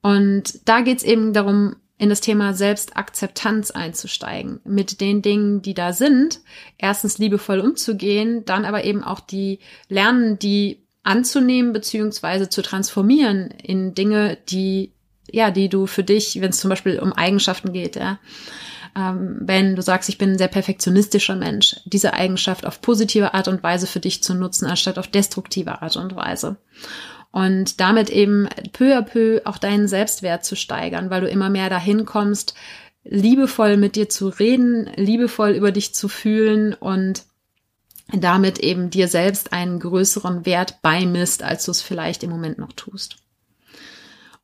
[0.00, 5.92] Und da geht's eben darum, in das Thema Selbstakzeptanz einzusteigen, mit den Dingen, die da
[5.92, 6.40] sind,
[6.78, 13.94] erstens liebevoll umzugehen, dann aber eben auch die lernen, die anzunehmen beziehungsweise zu transformieren in
[13.94, 14.93] Dinge, die
[15.34, 18.18] ja, die du für dich, wenn es zum Beispiel um Eigenschaften geht, ja,
[18.96, 23.48] ähm, wenn du sagst, ich bin ein sehr perfektionistischer Mensch, diese Eigenschaft auf positive Art
[23.48, 26.56] und Weise für dich zu nutzen, anstatt auf destruktive Art und Weise.
[27.32, 31.68] Und damit eben peu à peu auch deinen Selbstwert zu steigern, weil du immer mehr
[31.68, 32.54] dahin kommst,
[33.02, 37.24] liebevoll mit dir zu reden, liebevoll über dich zu fühlen und
[38.12, 42.72] damit eben dir selbst einen größeren Wert beimisst, als du es vielleicht im Moment noch
[42.72, 43.16] tust.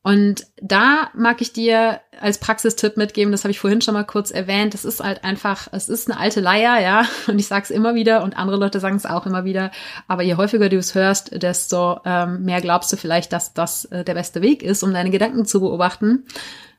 [0.03, 4.31] Und da mag ich dir als Praxistipp mitgeben, das habe ich vorhin schon mal kurz
[4.31, 7.71] erwähnt, das ist halt einfach, es ist eine alte Leier, ja, und ich sage es
[7.71, 9.71] immer wieder und andere Leute sagen es auch immer wieder,
[10.09, 14.03] aber je häufiger du es hörst, desto ähm, mehr glaubst du vielleicht, dass das äh,
[14.03, 16.25] der beste Weg ist, um deine Gedanken zu beobachten.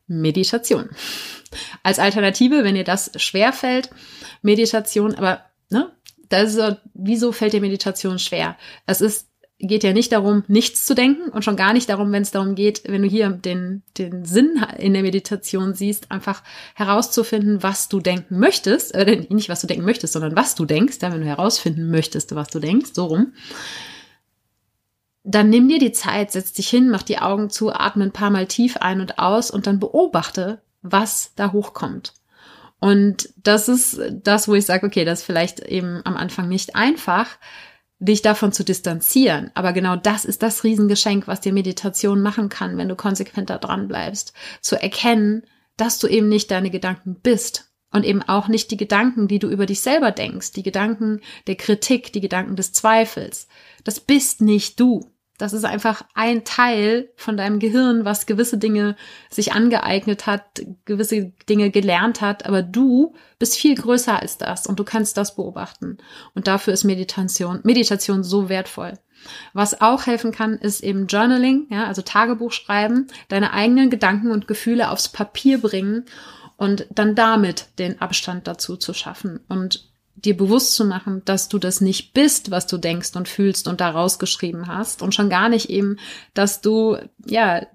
[0.08, 0.90] Meditation.
[1.84, 3.92] Als Alternative, wenn dir das schwer fällt,
[4.42, 5.92] Meditation, aber ne,
[6.28, 8.58] das ist, wieso fällt dir Meditation schwer?
[8.88, 9.31] Es ist
[9.62, 12.56] geht ja nicht darum, nichts zu denken und schon gar nicht darum, wenn es darum
[12.56, 16.44] geht, wenn du hier den, den Sinn in der Meditation siehst, einfach
[16.76, 20.98] herauszufinden, was du denken möchtest, äh, nicht was du denken möchtest, sondern was du denkst,
[21.02, 23.34] ja, wenn du herausfinden möchtest, was du denkst, so rum.
[25.24, 28.32] Dann nimm dir die Zeit, setz dich hin, mach die Augen zu, atme ein paar
[28.32, 32.14] Mal tief ein und aus und dann beobachte, was da hochkommt.
[32.80, 36.76] Und das ist das, wo ich sage, okay, das ist vielleicht eben am Anfang nicht
[36.76, 37.28] einfach,
[38.02, 39.52] dich davon zu distanzieren.
[39.54, 43.88] Aber genau das ist das Riesengeschenk, was dir Meditation machen kann, wenn du konsequenter dran
[43.88, 44.34] bleibst.
[44.60, 45.44] Zu erkennen,
[45.78, 49.50] dass du eben nicht deine Gedanken bist und eben auch nicht die Gedanken, die du
[49.50, 53.48] über dich selber denkst, die Gedanken der Kritik, die Gedanken des Zweifels.
[53.84, 55.12] Das bist nicht du.
[55.42, 58.96] Das ist einfach ein Teil von deinem Gehirn, was gewisse Dinge
[59.30, 64.80] sich angeeignet hat, gewisse Dinge gelernt hat, aber du bist viel größer als das und
[64.80, 65.98] du kannst das beobachten.
[66.36, 68.94] Und dafür ist Meditation, Meditation so wertvoll.
[69.54, 74.48] Was auch helfen kann, ist eben Journaling, ja, also Tagebuch schreiben, deine eigenen Gedanken und
[74.48, 76.06] Gefühle aufs Papier bringen
[76.58, 81.58] und dann damit den Abstand dazu zu schaffen und dir bewusst zu machen, dass du
[81.58, 85.50] das nicht bist, was du denkst und fühlst und da rausgeschrieben hast und schon gar
[85.50, 85.98] nicht eben,
[86.34, 87.66] dass du ja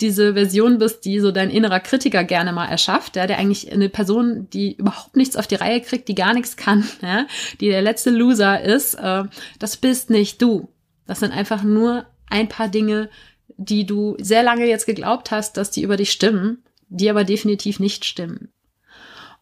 [0.00, 3.88] diese Version bist, die so dein innerer Kritiker gerne mal erschafft, ja, der eigentlich eine
[3.88, 7.26] Person, die überhaupt nichts auf die Reihe kriegt, die gar nichts kann, ja,
[7.60, 9.24] die der letzte Loser ist, äh,
[9.58, 10.68] das bist nicht du.
[11.06, 13.08] Das sind einfach nur ein paar Dinge,
[13.56, 17.78] die du sehr lange jetzt geglaubt hast, dass die über dich stimmen, die aber definitiv
[17.78, 18.48] nicht stimmen.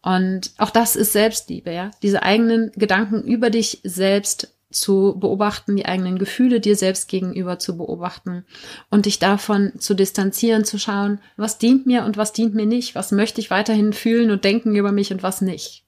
[0.03, 1.89] Und auch das ist Selbstliebe, ja.
[2.03, 7.77] Diese eigenen Gedanken über dich selbst zu beobachten, die eigenen Gefühle dir selbst gegenüber zu
[7.77, 8.43] beobachten
[8.89, 12.95] und dich davon zu distanzieren, zu schauen, was dient mir und was dient mir nicht,
[12.95, 15.85] was möchte ich weiterhin fühlen und denken über mich und was nicht.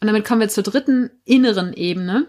[0.00, 2.26] Und damit kommen wir zur dritten inneren Ebene.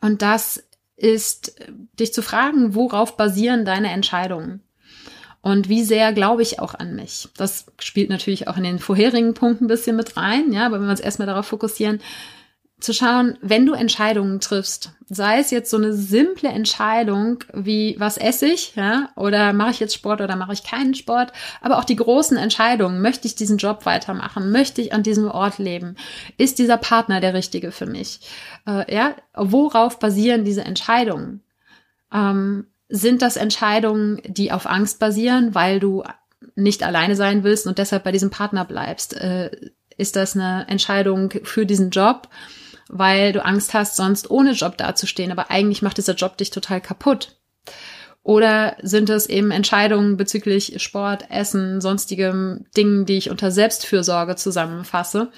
[0.00, 0.64] Und das
[0.96, 1.60] ist,
[2.00, 4.62] dich zu fragen, worauf basieren deine Entscheidungen?
[5.46, 7.28] Und wie sehr glaube ich auch an mich?
[7.36, 10.86] Das spielt natürlich auch in den vorherigen Punkten ein bisschen mit rein, ja, aber wenn
[10.86, 12.00] wir uns erstmal darauf fokussieren,
[12.80, 18.16] zu schauen, wenn du Entscheidungen triffst, sei es jetzt so eine simple Entscheidung wie was
[18.16, 21.30] esse ich, ja, oder mache ich jetzt Sport oder mache ich keinen Sport,
[21.60, 25.58] aber auch die großen Entscheidungen, möchte ich diesen Job weitermachen, möchte ich an diesem Ort
[25.58, 25.94] leben,
[26.38, 28.18] ist dieser Partner der richtige für mich,
[28.66, 31.44] äh, ja, worauf basieren diese Entscheidungen?
[32.12, 36.04] Ähm, sind das Entscheidungen, die auf Angst basieren, weil du
[36.54, 39.14] nicht alleine sein willst und deshalb bei diesem Partner bleibst?
[39.14, 39.50] Äh,
[39.96, 42.28] ist das eine Entscheidung für diesen Job,
[42.88, 46.80] weil du Angst hast, sonst ohne Job dazustehen, aber eigentlich macht dieser Job dich total
[46.80, 47.36] kaputt?
[48.22, 55.30] Oder sind es eben Entscheidungen bezüglich Sport, Essen, sonstigem Dingen, die ich unter Selbstfürsorge zusammenfasse,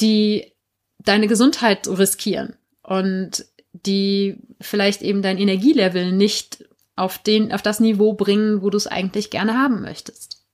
[0.00, 0.52] die
[0.98, 2.56] deine Gesundheit riskieren?
[2.82, 3.44] Und
[3.86, 6.64] die vielleicht eben dein Energielevel nicht
[6.96, 10.44] auf den, auf das Niveau bringen, wo du es eigentlich gerne haben möchtest.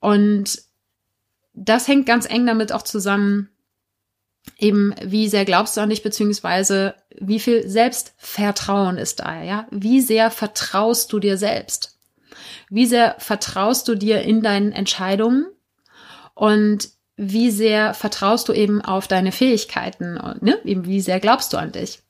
[0.00, 0.62] Und
[1.54, 3.48] das hängt ganz eng damit auch zusammen,
[4.58, 9.66] eben wie sehr glaubst du an dich, beziehungsweise wie viel Selbstvertrauen ist da, ja?
[9.70, 11.98] Wie sehr vertraust du dir selbst?
[12.68, 15.46] Wie sehr vertraust du dir in deinen Entscheidungen?
[16.34, 20.14] Und wie sehr vertraust du eben auf deine Fähigkeiten?
[20.40, 20.58] Ne?
[20.64, 22.03] Eben wie sehr glaubst du an dich?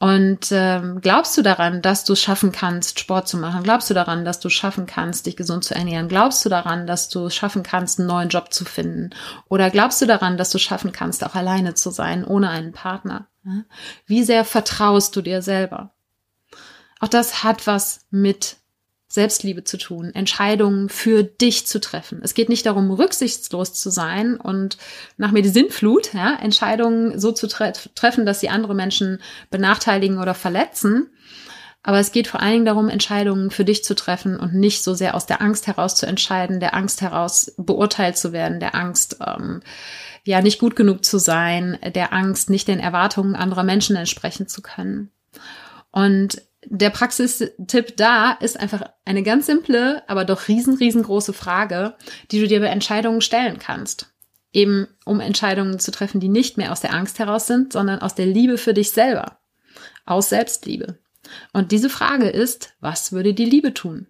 [0.00, 3.62] Und ähm, glaubst du daran, dass du es schaffen kannst, Sport zu machen?
[3.62, 6.08] Glaubst du daran, dass du es schaffen kannst, dich gesund zu ernähren?
[6.08, 9.10] Glaubst du daran, dass du es schaffen kannst, einen neuen Job zu finden?
[9.50, 12.72] Oder glaubst du daran, dass du es schaffen kannst, auch alleine zu sein, ohne einen
[12.72, 13.26] Partner?
[14.06, 15.92] Wie sehr vertraust du dir selber?
[17.00, 18.56] Auch das hat was mit
[19.12, 22.20] Selbstliebe zu tun, Entscheidungen für dich zu treffen.
[22.22, 24.78] Es geht nicht darum, rücksichtslos zu sein und
[25.16, 29.20] nach mir die Sinnflut, ja, Entscheidungen so zu tre treffen, dass sie andere Menschen
[29.50, 31.10] benachteiligen oder verletzen,
[31.82, 34.92] Aber es geht vor allen Dingen darum, Entscheidungen für dich zu treffen und nicht so
[34.94, 39.16] sehr aus der Angst heraus zu entscheiden, der Angst heraus beurteilt zu werden, der Angst,
[39.26, 39.62] ähm,
[40.24, 44.60] ja, nicht gut genug zu sein, der Angst, nicht den Erwartungen anderer Menschen entsprechen zu
[44.60, 45.10] können.
[45.90, 51.94] Und der Praxistipp da ist einfach eine ganz simple, aber doch riesen, riesengroße Frage,
[52.30, 54.12] die du dir bei Entscheidungen stellen kannst.
[54.52, 58.14] Eben um Entscheidungen zu treffen, die nicht mehr aus der Angst heraus sind, sondern aus
[58.14, 59.38] der Liebe für dich selber.
[60.04, 60.98] Aus Selbstliebe.
[61.52, 64.06] Und diese Frage ist, was würde die Liebe tun?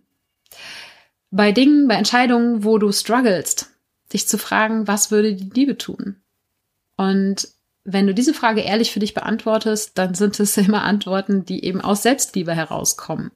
[1.30, 3.70] Bei Dingen, bei Entscheidungen, wo du strugglest,
[4.12, 6.16] dich zu fragen, was würde die Liebe tun?
[6.96, 7.48] Und
[7.84, 11.80] wenn du diese Frage ehrlich für dich beantwortest, dann sind es immer Antworten, die eben
[11.80, 13.30] aus Selbstliebe herauskommen.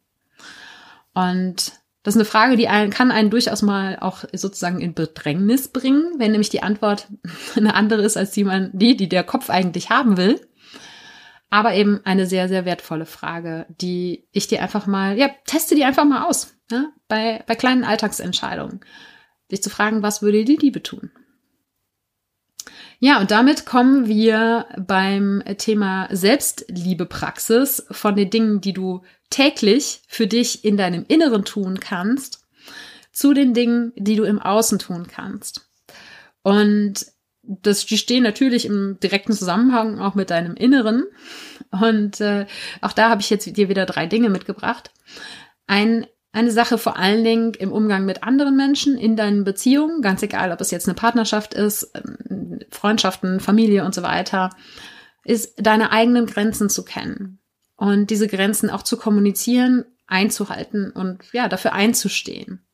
[1.14, 5.68] Und das ist eine Frage, die einen, kann einen durchaus mal auch sozusagen in Bedrängnis
[5.68, 7.08] bringen, wenn nämlich die Antwort
[7.56, 10.40] eine andere ist als die, man, die, die der Kopf eigentlich haben will.
[11.50, 15.84] Aber eben eine sehr, sehr wertvolle Frage, die ich dir einfach mal, ja, teste die
[15.84, 18.80] einfach mal aus, ja, bei, bei kleinen Alltagsentscheidungen.
[19.50, 21.10] Dich zu fragen, was würde die Liebe tun?
[23.04, 30.26] Ja, und damit kommen wir beim Thema Selbstliebepraxis von den Dingen, die du täglich für
[30.26, 32.46] dich in deinem Inneren tun kannst,
[33.12, 35.68] zu den Dingen, die du im Außen tun kannst.
[36.42, 37.04] Und
[37.42, 41.04] das, die stehen natürlich im direkten Zusammenhang auch mit deinem Inneren.
[41.70, 42.46] Und äh,
[42.80, 44.92] auch da habe ich jetzt dir wieder drei Dinge mitgebracht.
[45.66, 50.22] Ein eine Sache vor allen Dingen im Umgang mit anderen Menschen, in deinen Beziehungen, ganz
[50.22, 54.50] egal, ob es jetzt eine Partnerschaft ist, ähm, Freundschaften, Familie und so weiter,
[55.24, 57.38] ist deine eigenen Grenzen zu kennen
[57.76, 62.66] und diese Grenzen auch zu kommunizieren, einzuhalten und ja, dafür einzustehen.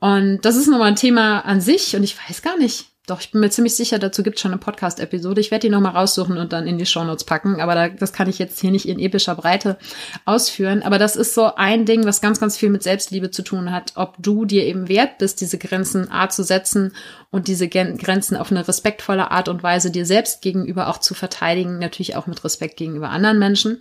[0.00, 3.30] Und das ist nochmal ein Thema an sich und ich weiß gar nicht, doch, ich
[3.30, 5.40] bin mir ziemlich sicher, dazu gibt es schon eine Podcast-Episode.
[5.40, 7.60] Ich werde die nochmal raussuchen und dann in die Shownotes packen.
[7.60, 9.78] Aber da, das kann ich jetzt hier nicht in epischer Breite
[10.24, 10.82] ausführen.
[10.82, 13.92] Aber das ist so ein Ding, was ganz, ganz viel mit Selbstliebe zu tun hat.
[13.94, 16.94] Ob du dir eben wert bist, diese Grenzen A zu setzen
[17.30, 21.78] und diese Grenzen auf eine respektvolle Art und Weise dir selbst gegenüber auch zu verteidigen.
[21.78, 23.80] Natürlich auch mit Respekt gegenüber anderen Menschen.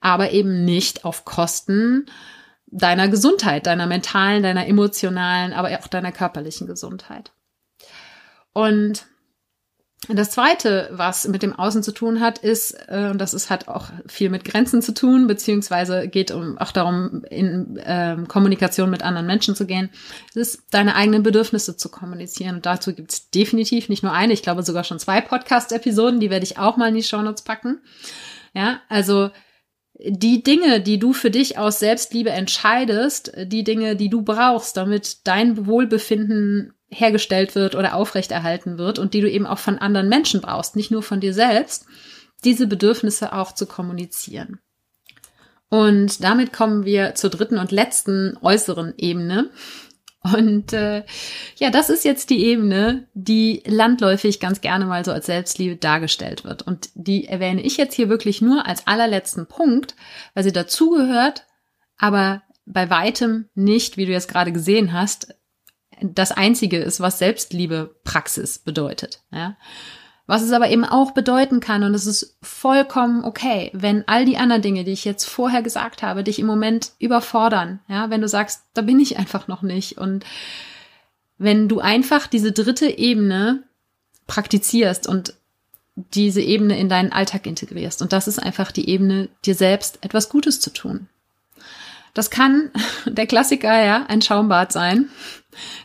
[0.00, 2.06] Aber eben nicht auf Kosten
[2.68, 7.32] deiner Gesundheit, deiner mentalen, deiner emotionalen, aber auch deiner körperlichen Gesundheit.
[8.52, 9.06] Und
[10.08, 13.68] das zweite, was mit dem Außen zu tun hat, ist, äh, und das ist, hat
[13.68, 19.04] auch viel mit Grenzen zu tun, beziehungsweise geht um, auch darum, in äh, Kommunikation mit
[19.04, 19.90] anderen Menschen zu gehen,
[20.34, 22.56] ist, deine eigenen Bedürfnisse zu kommunizieren.
[22.56, 26.30] Und dazu gibt es definitiv nicht nur eine, ich glaube sogar schon zwei Podcast-Episoden, die
[26.30, 27.80] werde ich auch mal in die Shownotes packen.
[28.54, 29.30] Ja, also
[30.04, 35.28] die Dinge, die du für dich aus Selbstliebe entscheidest, die Dinge, die du brauchst, damit
[35.28, 40.40] dein Wohlbefinden hergestellt wird oder aufrechterhalten wird und die du eben auch von anderen Menschen
[40.40, 41.86] brauchst, nicht nur von dir selbst,
[42.44, 44.60] diese Bedürfnisse auch zu kommunizieren.
[45.68, 49.50] Und damit kommen wir zur dritten und letzten äußeren Ebene.
[50.22, 51.02] Und äh,
[51.56, 56.44] ja, das ist jetzt die Ebene, die landläufig ganz gerne mal so als Selbstliebe dargestellt
[56.44, 56.62] wird.
[56.62, 59.96] Und die erwähne ich jetzt hier wirklich nur als allerletzten Punkt,
[60.34, 61.46] weil sie dazugehört,
[61.96, 65.34] aber bei weitem nicht, wie du jetzt gerade gesehen hast,
[66.02, 69.22] das einzige ist, was Selbstliebe Praxis bedeutet.
[69.30, 69.56] Ja?
[70.26, 74.36] Was es aber eben auch bedeuten kann, und es ist vollkommen okay, wenn all die
[74.36, 77.80] anderen Dinge, die ich jetzt vorher gesagt habe, dich im Moment überfordern.
[77.88, 79.98] Ja, wenn du sagst, da bin ich einfach noch nicht.
[79.98, 80.24] Und
[81.38, 83.64] wenn du einfach diese dritte Ebene
[84.26, 85.34] praktizierst und
[85.96, 88.00] diese Ebene in deinen Alltag integrierst.
[88.00, 91.08] Und das ist einfach die Ebene, dir selbst etwas Gutes zu tun.
[92.14, 92.70] Das kann
[93.06, 95.08] der Klassiker, ja, ein Schaumbad sein.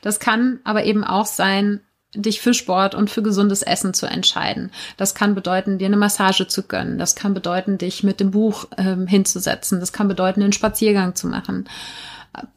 [0.02, 1.82] Das kann aber eben auch sein,
[2.16, 4.72] dich für Sport und für gesundes Essen zu entscheiden.
[4.96, 6.98] Das kann bedeuten, dir eine Massage zu gönnen.
[6.98, 9.80] Das kann bedeuten, dich mit dem Buch ähm, hinzusetzen.
[9.80, 11.68] Das kann bedeuten, einen Spaziergang zu machen.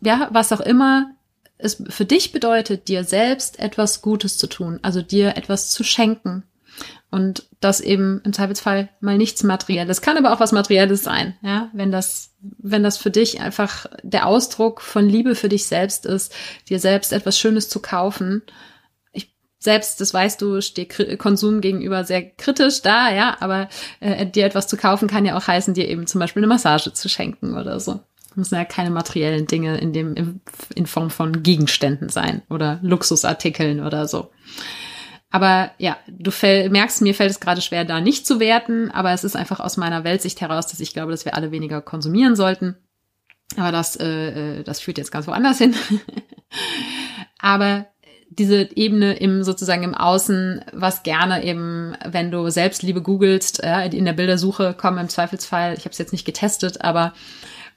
[0.00, 1.10] Ja, was auch immer
[1.62, 6.44] es für dich bedeutet, dir selbst etwas Gutes zu tun, also dir etwas zu schenken.
[7.10, 10.00] Und das eben im Zweifelsfall mal nichts Materielles.
[10.00, 14.26] Kann aber auch was Materielles sein, ja, wenn das, wenn das für dich einfach der
[14.26, 16.32] Ausdruck von Liebe für dich selbst ist,
[16.68, 18.42] dir selbst etwas Schönes zu kaufen.
[19.12, 20.86] Ich selbst, das weißt du, stehe
[21.16, 25.48] Konsum gegenüber sehr kritisch da, ja, aber äh, dir etwas zu kaufen kann ja auch
[25.48, 27.98] heißen, dir eben zum Beispiel eine Massage zu schenken oder so.
[28.36, 30.40] Müssen ja keine materiellen Dinge in dem,
[30.76, 34.30] in Form von Gegenständen sein oder Luxusartikeln oder so.
[35.30, 36.32] Aber ja, du
[36.70, 39.76] merkst, mir fällt es gerade schwer, da nicht zu werten, aber es ist einfach aus
[39.76, 42.76] meiner Weltsicht heraus, dass ich glaube, dass wir alle weniger konsumieren sollten.
[43.56, 45.74] Aber das, äh, äh das führt jetzt ganz woanders hin.
[47.38, 47.86] aber
[48.28, 54.04] diese Ebene im sozusagen im Außen, was gerne eben, wenn du Selbstliebe googelst, ja, in
[54.04, 57.12] der Bildersuche kommen im Zweifelsfall, ich habe es jetzt nicht getestet, aber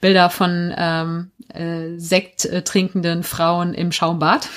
[0.00, 4.48] Bilder von ähm, äh, Sekt trinkenden Frauen im Schaumbad.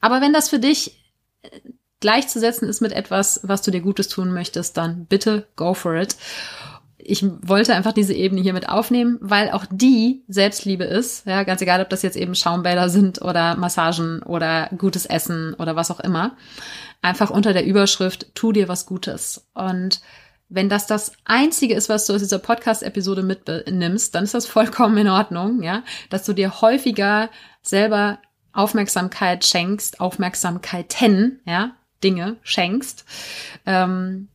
[0.00, 0.98] Aber wenn das für dich
[1.42, 1.60] äh,
[2.00, 6.16] gleichzusetzen ist mit etwas, was du dir Gutes tun möchtest, dann bitte go for it.
[6.98, 11.24] Ich wollte einfach diese Ebene hier mit aufnehmen, weil auch die Selbstliebe ist.
[11.24, 15.76] Ja, ganz egal, ob das jetzt eben Schaumbäder sind oder Massagen oder gutes Essen oder
[15.76, 16.36] was auch immer.
[17.02, 19.46] Einfach unter der Überschrift, tu dir was Gutes.
[19.54, 20.00] Und
[20.48, 24.96] wenn das das einzige ist, was du aus dieser Podcast-Episode mitnimmst, dann ist das vollkommen
[24.98, 27.30] in Ordnung, ja, dass du dir häufiger
[27.62, 28.18] selber
[28.52, 31.76] Aufmerksamkeit schenkst, Aufmerksamkeiten, ja,
[32.06, 33.04] Dinge schenkst,
[33.66, 34.28] ähm,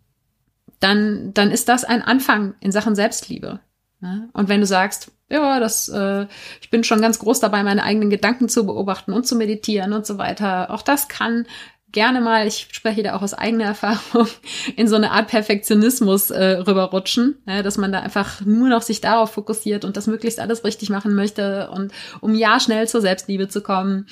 [0.81, 3.61] dann, dann ist das ein Anfang in Sachen Selbstliebe.
[4.01, 4.27] Ja?
[4.33, 6.27] Und wenn du sagst, ja, das, äh,
[6.59, 10.05] ich bin schon ganz groß dabei, meine eigenen Gedanken zu beobachten und zu meditieren und
[10.05, 10.69] so weiter.
[10.71, 11.45] Auch das kann
[11.93, 14.27] gerne mal, ich spreche da auch aus eigener Erfahrung,
[14.75, 18.99] in so eine Art Perfektionismus äh, rüberrutschen, ja, dass man da einfach nur noch sich
[18.99, 23.47] darauf fokussiert und das möglichst alles richtig machen möchte und um ja schnell zur Selbstliebe
[23.47, 24.07] zu kommen,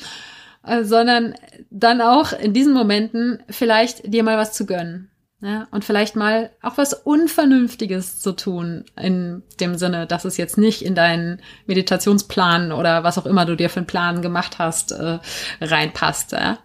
[0.63, 1.35] sondern
[1.69, 5.09] dann auch in diesen Momenten vielleicht dir mal was zu gönnen.
[5.41, 10.57] Ja, und vielleicht mal auch was Unvernünftiges zu tun, in dem Sinne, dass es jetzt
[10.57, 14.91] nicht in deinen Meditationsplan oder was auch immer du dir für einen Plan gemacht hast,
[14.91, 15.19] äh,
[15.61, 16.33] reinpasst.
[16.33, 16.59] Ja.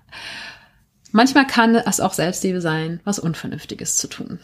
[1.13, 4.41] Manchmal kann es auch Selbstliebe sein, was Unvernünftiges zu tun.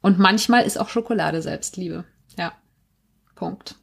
[0.00, 2.04] Und manchmal ist auch Schokolade Selbstliebe.
[2.38, 2.52] Ja.
[3.34, 3.74] Punkt.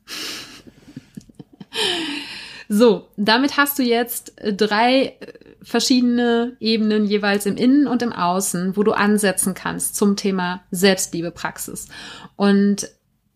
[2.70, 5.18] So, damit hast du jetzt drei
[5.61, 11.88] verschiedene Ebenen jeweils im Innen und im Außen, wo du ansetzen kannst zum Thema Selbstliebepraxis.
[12.36, 12.89] Und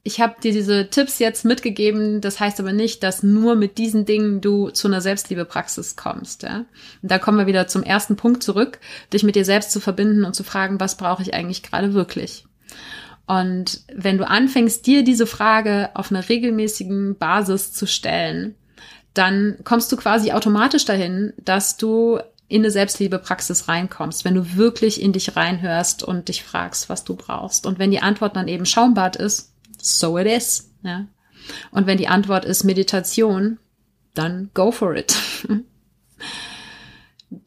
[0.07, 2.21] ich habe dir diese Tipps jetzt mitgegeben.
[2.21, 6.43] Das heißt aber nicht, dass nur mit diesen Dingen du zu einer Selbstliebepraxis kommst.
[6.43, 6.59] Ja?
[7.01, 8.79] Und da kommen wir wieder zum ersten Punkt zurück,
[9.11, 12.45] dich mit dir selbst zu verbinden und zu fragen, was brauche ich eigentlich gerade wirklich?
[13.25, 18.55] Und wenn du anfängst, dir diese Frage auf einer regelmäßigen Basis zu stellen,
[19.17, 25.01] dann kommst du quasi automatisch dahin, dass du in eine Selbstliebepraxis reinkommst, wenn du wirklich
[25.01, 27.65] in dich reinhörst und dich fragst, was du brauchst.
[27.65, 29.51] Und wenn die Antwort dann eben Schaumbad ist,
[29.81, 30.71] so it is.
[30.81, 31.07] Ja?
[31.71, 33.59] Und wenn die Antwort ist Meditation,
[34.13, 35.15] dann go for it.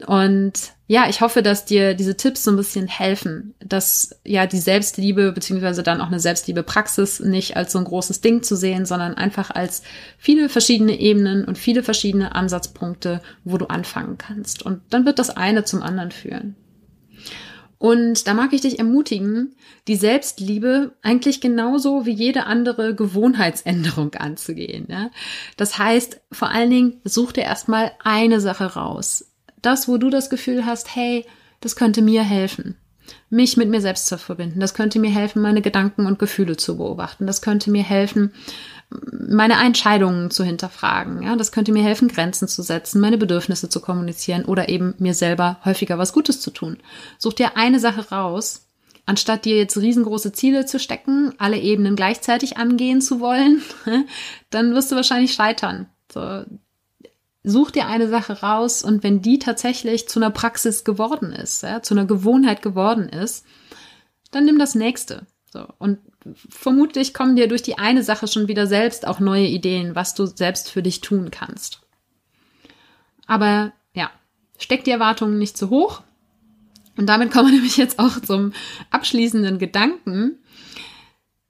[0.06, 0.52] Und
[0.88, 5.32] ja, ich hoffe, dass dir diese Tipps so ein bisschen helfen, dass ja die Selbstliebe
[5.32, 9.50] beziehungsweise dann auch eine Selbstliebe-Praxis nicht als so ein großes Ding zu sehen, sondern einfach
[9.50, 9.82] als
[10.18, 14.62] viele verschiedene Ebenen und viele verschiedene Ansatzpunkte, wo du anfangen kannst.
[14.62, 16.56] Und dann wird das eine zum anderen führen.
[17.78, 19.54] Und da mag ich dich ermutigen,
[19.88, 24.86] die Selbstliebe eigentlich genauso wie jede andere Gewohnheitsänderung anzugehen.
[24.90, 25.10] Ja?
[25.56, 29.29] Das heißt, vor allen Dingen, such dir erstmal eine Sache raus.
[29.62, 31.26] Das, wo du das Gefühl hast, hey,
[31.60, 32.76] das könnte mir helfen
[33.28, 34.60] mich mit mir selbst zu verbinden.
[34.60, 37.26] Das könnte mir helfen, meine Gedanken und Gefühle zu beobachten.
[37.26, 38.32] Das könnte mir helfen,
[39.12, 41.22] meine Entscheidungen zu hinterfragen.
[41.22, 45.14] Ja, das könnte mir helfen, Grenzen zu setzen, meine Bedürfnisse zu kommunizieren oder eben mir
[45.14, 46.78] selber häufiger was Gutes zu tun.
[47.18, 48.66] Such dir eine Sache raus,
[49.06, 53.62] anstatt dir jetzt riesengroße Ziele zu stecken, alle Ebenen gleichzeitig angehen zu wollen,
[54.50, 55.86] dann wirst du wahrscheinlich scheitern.
[56.12, 56.44] So,
[57.42, 61.82] such dir eine Sache raus und wenn die tatsächlich zu einer Praxis geworden ist, ja,
[61.82, 63.46] zu einer Gewohnheit geworden ist,
[64.30, 65.26] dann nimm das nächste.
[65.52, 65.66] So.
[65.78, 65.98] Und
[66.48, 70.26] vermutlich kommen dir durch die eine Sache schon wieder selbst auch neue Ideen, was du
[70.26, 71.80] selbst für dich tun kannst.
[73.26, 74.10] Aber ja,
[74.58, 76.02] steck die Erwartungen nicht zu hoch.
[76.96, 78.52] Und damit kommen wir nämlich jetzt auch zum
[78.90, 80.38] abschließenden Gedanken.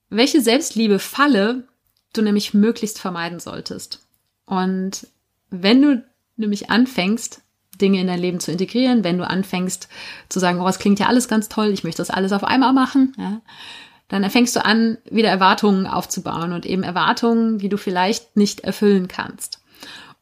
[0.09, 1.65] Welche Selbstliebe-Falle
[2.13, 4.07] du nämlich möglichst vermeiden solltest.
[4.47, 5.07] Und
[5.51, 6.05] wenn du
[6.37, 7.43] nämlich anfängst,
[7.81, 9.89] Dinge in dein Leben zu integrieren, wenn du anfängst
[10.29, 12.73] zu sagen, oh, es klingt ja alles ganz toll, ich möchte das alles auf einmal
[12.73, 13.41] machen, ja,
[14.09, 19.07] dann fängst du an, wieder Erwartungen aufzubauen und eben Erwartungen, die du vielleicht nicht erfüllen
[19.09, 19.61] kannst.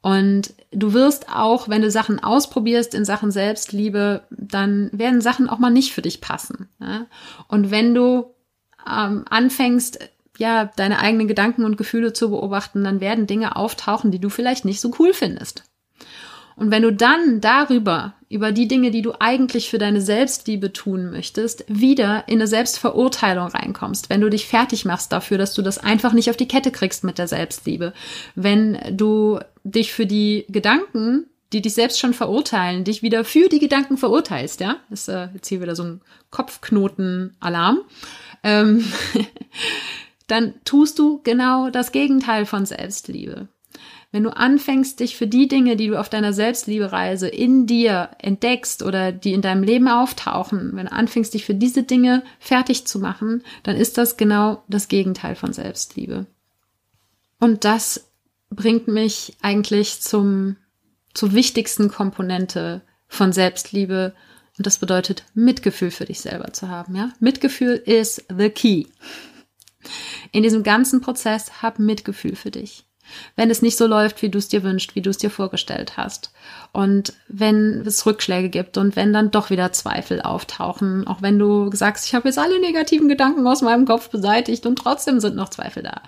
[0.01, 5.59] Und du wirst auch, wenn du Sachen ausprobierst in Sachen Selbstliebe, dann werden Sachen auch
[5.59, 6.69] mal nicht für dich passen.
[6.81, 7.07] Ja?
[7.49, 8.35] Und wenn du
[8.89, 9.99] ähm, anfängst,
[10.39, 14.65] ja, deine eigenen Gedanken und Gefühle zu beobachten, dann werden Dinge auftauchen, die du vielleicht
[14.65, 15.65] nicht so cool findest.
[16.57, 21.11] Und wenn du dann darüber, über die Dinge, die du eigentlich für deine Selbstliebe tun
[21.11, 25.79] möchtest, wieder in eine Selbstverurteilung reinkommst, wenn du dich fertig machst dafür, dass du das
[25.79, 27.93] einfach nicht auf die Kette kriegst mit der Selbstliebe,
[28.35, 33.61] wenn du dich für die Gedanken, die dich selbst schon verurteilen, dich wieder für die
[33.61, 37.79] Gedanken verurteilst, ja, ist äh, jetzt hier wieder so ein Kopfknoten-Alarm,
[38.43, 38.85] ähm,
[40.29, 43.49] dann tust du genau das Gegenteil von Selbstliebe.
[44.11, 48.83] Wenn du anfängst, dich für die Dinge, die du auf deiner Selbstliebereise in dir entdeckst
[48.83, 53.01] oder die in deinem Leben auftauchen, wenn du anfängst, dich für diese Dinge fertig zu
[53.01, 56.27] machen, dann ist das genau das Gegenteil von Selbstliebe.
[57.39, 58.09] Und das
[58.51, 60.57] bringt mich eigentlich zum,
[61.13, 64.15] zur wichtigsten Komponente von Selbstliebe.
[64.57, 67.13] Und das bedeutet, Mitgefühl für dich selber zu haben, ja?
[67.21, 68.87] Mitgefühl ist the key.
[70.33, 72.85] In diesem ganzen Prozess hab Mitgefühl für dich
[73.37, 75.97] wenn es nicht so läuft, wie du es dir wünschst, wie du es dir vorgestellt
[75.97, 76.33] hast.
[76.73, 81.71] Und wenn es Rückschläge gibt und wenn dann doch wieder Zweifel auftauchen, auch wenn du
[81.73, 85.49] sagst, ich habe jetzt alle negativen Gedanken aus meinem Kopf beseitigt und trotzdem sind noch
[85.49, 86.03] Zweifel da.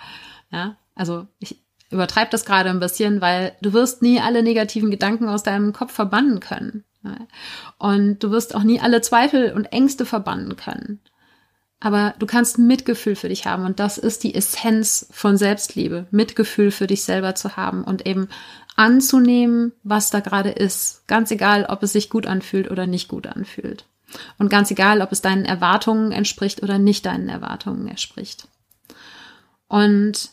[0.51, 5.27] Ja, also ich übertreibe das gerade ein bisschen, weil du wirst nie alle negativen Gedanken
[5.27, 6.83] aus deinem Kopf verbannen können.
[7.79, 10.99] Und du wirst auch nie alle Zweifel und Ängste verbannen können.
[11.83, 16.69] Aber du kannst Mitgefühl für dich haben und das ist die Essenz von Selbstliebe, Mitgefühl
[16.69, 18.29] für dich selber zu haben und eben
[18.75, 21.07] anzunehmen, was da gerade ist.
[21.07, 23.85] Ganz egal, ob es sich gut anfühlt oder nicht gut anfühlt.
[24.37, 28.47] Und ganz egal, ob es deinen Erwartungen entspricht oder nicht deinen Erwartungen entspricht.
[29.67, 30.29] Und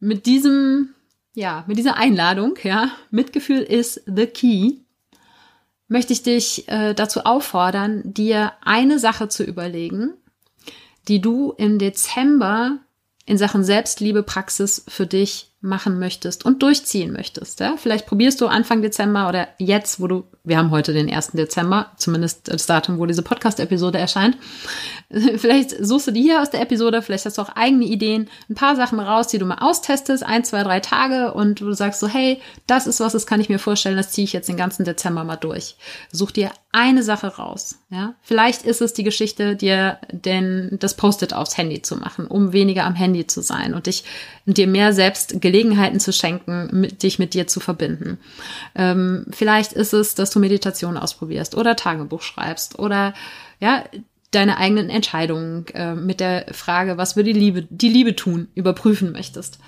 [0.00, 0.94] mit diesem,
[1.34, 4.78] ja, mit dieser Einladung, ja, Mitgefühl ist the key,
[5.86, 10.14] möchte ich dich äh, dazu auffordern, dir eine Sache zu überlegen,
[11.08, 12.78] die du im Dezember
[13.26, 17.60] in Sachen Selbstliebe-Praxis für dich machen möchtest und durchziehen möchtest.
[17.60, 17.76] Ja?
[17.76, 21.32] Vielleicht probierst du Anfang Dezember oder jetzt, wo du, wir haben heute den 1.
[21.32, 24.38] Dezember, zumindest das Datum, wo diese Podcast-Episode erscheint.
[25.36, 28.56] Vielleicht suchst du die hier aus der Episode, vielleicht hast du auch eigene Ideen, ein
[28.56, 32.08] paar Sachen raus, die du mal austestest, ein, zwei, drei Tage und du sagst so,
[32.08, 34.84] hey, das ist was, das kann ich mir vorstellen, das ziehe ich jetzt den ganzen
[34.84, 35.76] Dezember mal durch.
[36.10, 37.78] Such dir eine Sache raus.
[37.88, 38.14] Ja?
[38.20, 42.84] Vielleicht ist es die Geschichte, dir denn das Post-it aufs Handy zu machen, um weniger
[42.84, 44.04] am Handy zu sein und dich
[44.46, 48.18] dir mehr selbst Gelegenheiten zu schenken, mit, dich mit dir zu verbinden.
[48.74, 53.12] Ähm, vielleicht ist es, dass du Meditation ausprobierst oder Tagebuch schreibst oder
[53.60, 53.84] ja,
[54.30, 59.12] deine eigenen Entscheidungen äh, mit der Frage, was würde die Liebe, die Liebe tun, überprüfen
[59.12, 59.58] möchtest.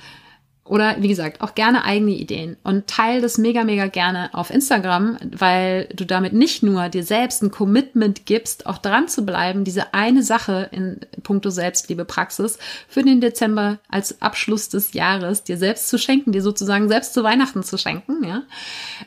[0.68, 5.16] Oder wie gesagt, auch gerne eigene Ideen und teil das mega, mega gerne auf Instagram,
[5.36, 9.94] weil du damit nicht nur dir selbst ein Commitment gibst, auch dran zu bleiben, diese
[9.94, 15.88] eine Sache in puncto Selbstliebe Praxis für den Dezember als Abschluss des Jahres dir selbst
[15.88, 18.42] zu schenken, dir sozusagen selbst zu Weihnachten zu schenken, ja,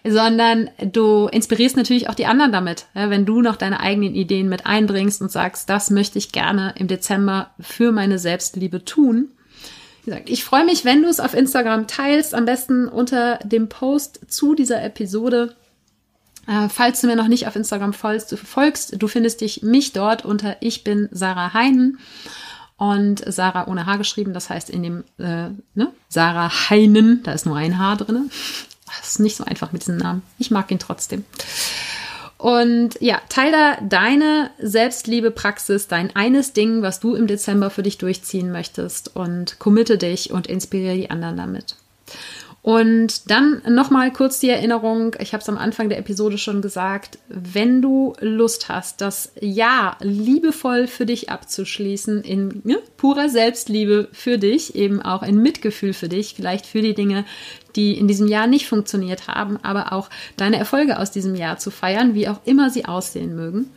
[0.03, 3.09] sondern du inspirierst natürlich auch die anderen damit, ja?
[3.09, 6.87] wenn du noch deine eigenen Ideen mit einbringst und sagst, das möchte ich gerne im
[6.87, 9.29] Dezember für meine Selbstliebe tun
[10.05, 14.21] gesagt, ich freue mich, wenn du es auf Instagram teilst, am besten unter dem Post
[14.27, 15.55] zu dieser Episode.
[16.47, 19.93] Äh, falls du mir noch nicht auf Instagram folgst, du folgst, du findest dich mich
[19.93, 21.99] dort unter Ich bin Sarah Heinen
[22.77, 25.91] und Sarah ohne H geschrieben, das heißt in dem äh, ne?
[26.09, 28.31] Sarah Heinen, da ist nur ein H drin.
[28.87, 30.23] Das ist nicht so einfach mit diesem Namen.
[30.37, 31.23] Ich mag ihn trotzdem.
[32.41, 37.99] Und ja, teile da deine Selbstliebe-Praxis, dein eines Ding, was du im Dezember für dich
[37.99, 41.75] durchziehen möchtest und committe dich und inspiriere die anderen damit.
[42.63, 47.17] Und dann nochmal kurz die Erinnerung, ich habe es am Anfang der Episode schon gesagt,
[47.27, 54.39] wenn du Lust hast, das Jahr liebevoll für dich abzuschließen, in ne, purer Selbstliebe für
[54.39, 57.25] dich, eben auch in Mitgefühl für dich, vielleicht für die Dinge,
[57.75, 61.71] die in diesem Jahr nicht funktioniert haben, aber auch deine Erfolge aus diesem Jahr zu
[61.71, 63.71] feiern, wie auch immer sie aussehen mögen.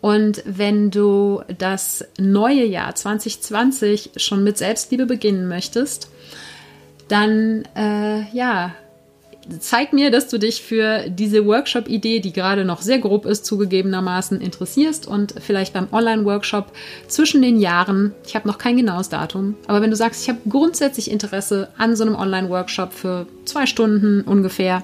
[0.00, 6.10] Und wenn du das neue Jahr 2020 schon mit Selbstliebe beginnen möchtest,
[7.08, 8.74] dann äh, ja,
[9.58, 14.40] zeig mir, dass du dich für diese Workshop-Idee, die gerade noch sehr grob ist, zugegebenermaßen
[14.40, 16.72] interessierst und vielleicht beim Online-Workshop
[17.08, 20.38] zwischen den Jahren, ich habe noch kein genaues Datum, aber wenn du sagst, ich habe
[20.48, 24.82] grundsätzlich Interesse an so einem Online-Workshop für zwei Stunden ungefähr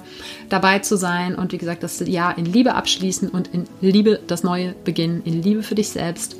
[0.49, 4.43] dabei zu sein und wie gesagt, das Jahr in Liebe abschließen und in Liebe das
[4.43, 6.37] Neue beginnen, in Liebe für dich selbst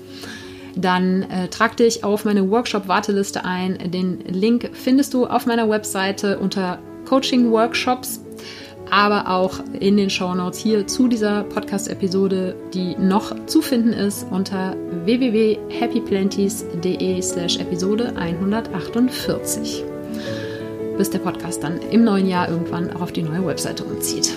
[0.77, 3.91] dann äh, trag dich auf meine Workshop-Warteliste ein.
[3.91, 8.21] Den Link findest du auf meiner Webseite unter Coaching Workshops,
[8.91, 14.27] aber auch in den Show Notes hier zu dieser Podcast-Episode, die noch zu finden ist
[14.31, 19.85] unter www.happyplanties.de slash Episode 148.
[20.99, 24.35] Bis der Podcast dann im neuen Jahr irgendwann auch auf die neue Webseite umzieht.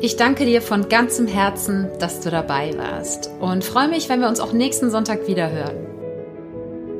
[0.00, 4.28] Ich danke dir von ganzem Herzen, dass du dabei warst und freue mich, wenn wir
[4.28, 5.87] uns auch nächsten Sonntag wieder hören.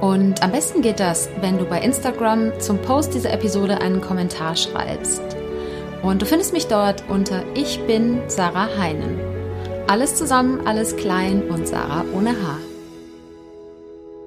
[0.00, 4.54] Und am besten geht das, wenn du bei Instagram zum Post dieser Episode einen Kommentar
[4.54, 5.22] schreibst.
[6.02, 9.18] Und du findest mich dort unter Ich bin Sarah Heinen.
[9.88, 12.58] Alles zusammen, alles klein und Sarah ohne Haar.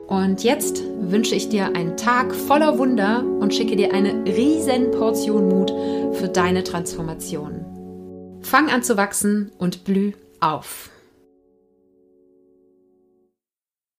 [0.08, 5.48] Und jetzt wünsche ich dir einen Tag voller Wunder und schicke dir eine riesen Portion
[5.48, 5.72] Mut
[6.16, 8.40] für deine Transformation.
[8.42, 10.90] Fang an zu wachsen und blüh auf.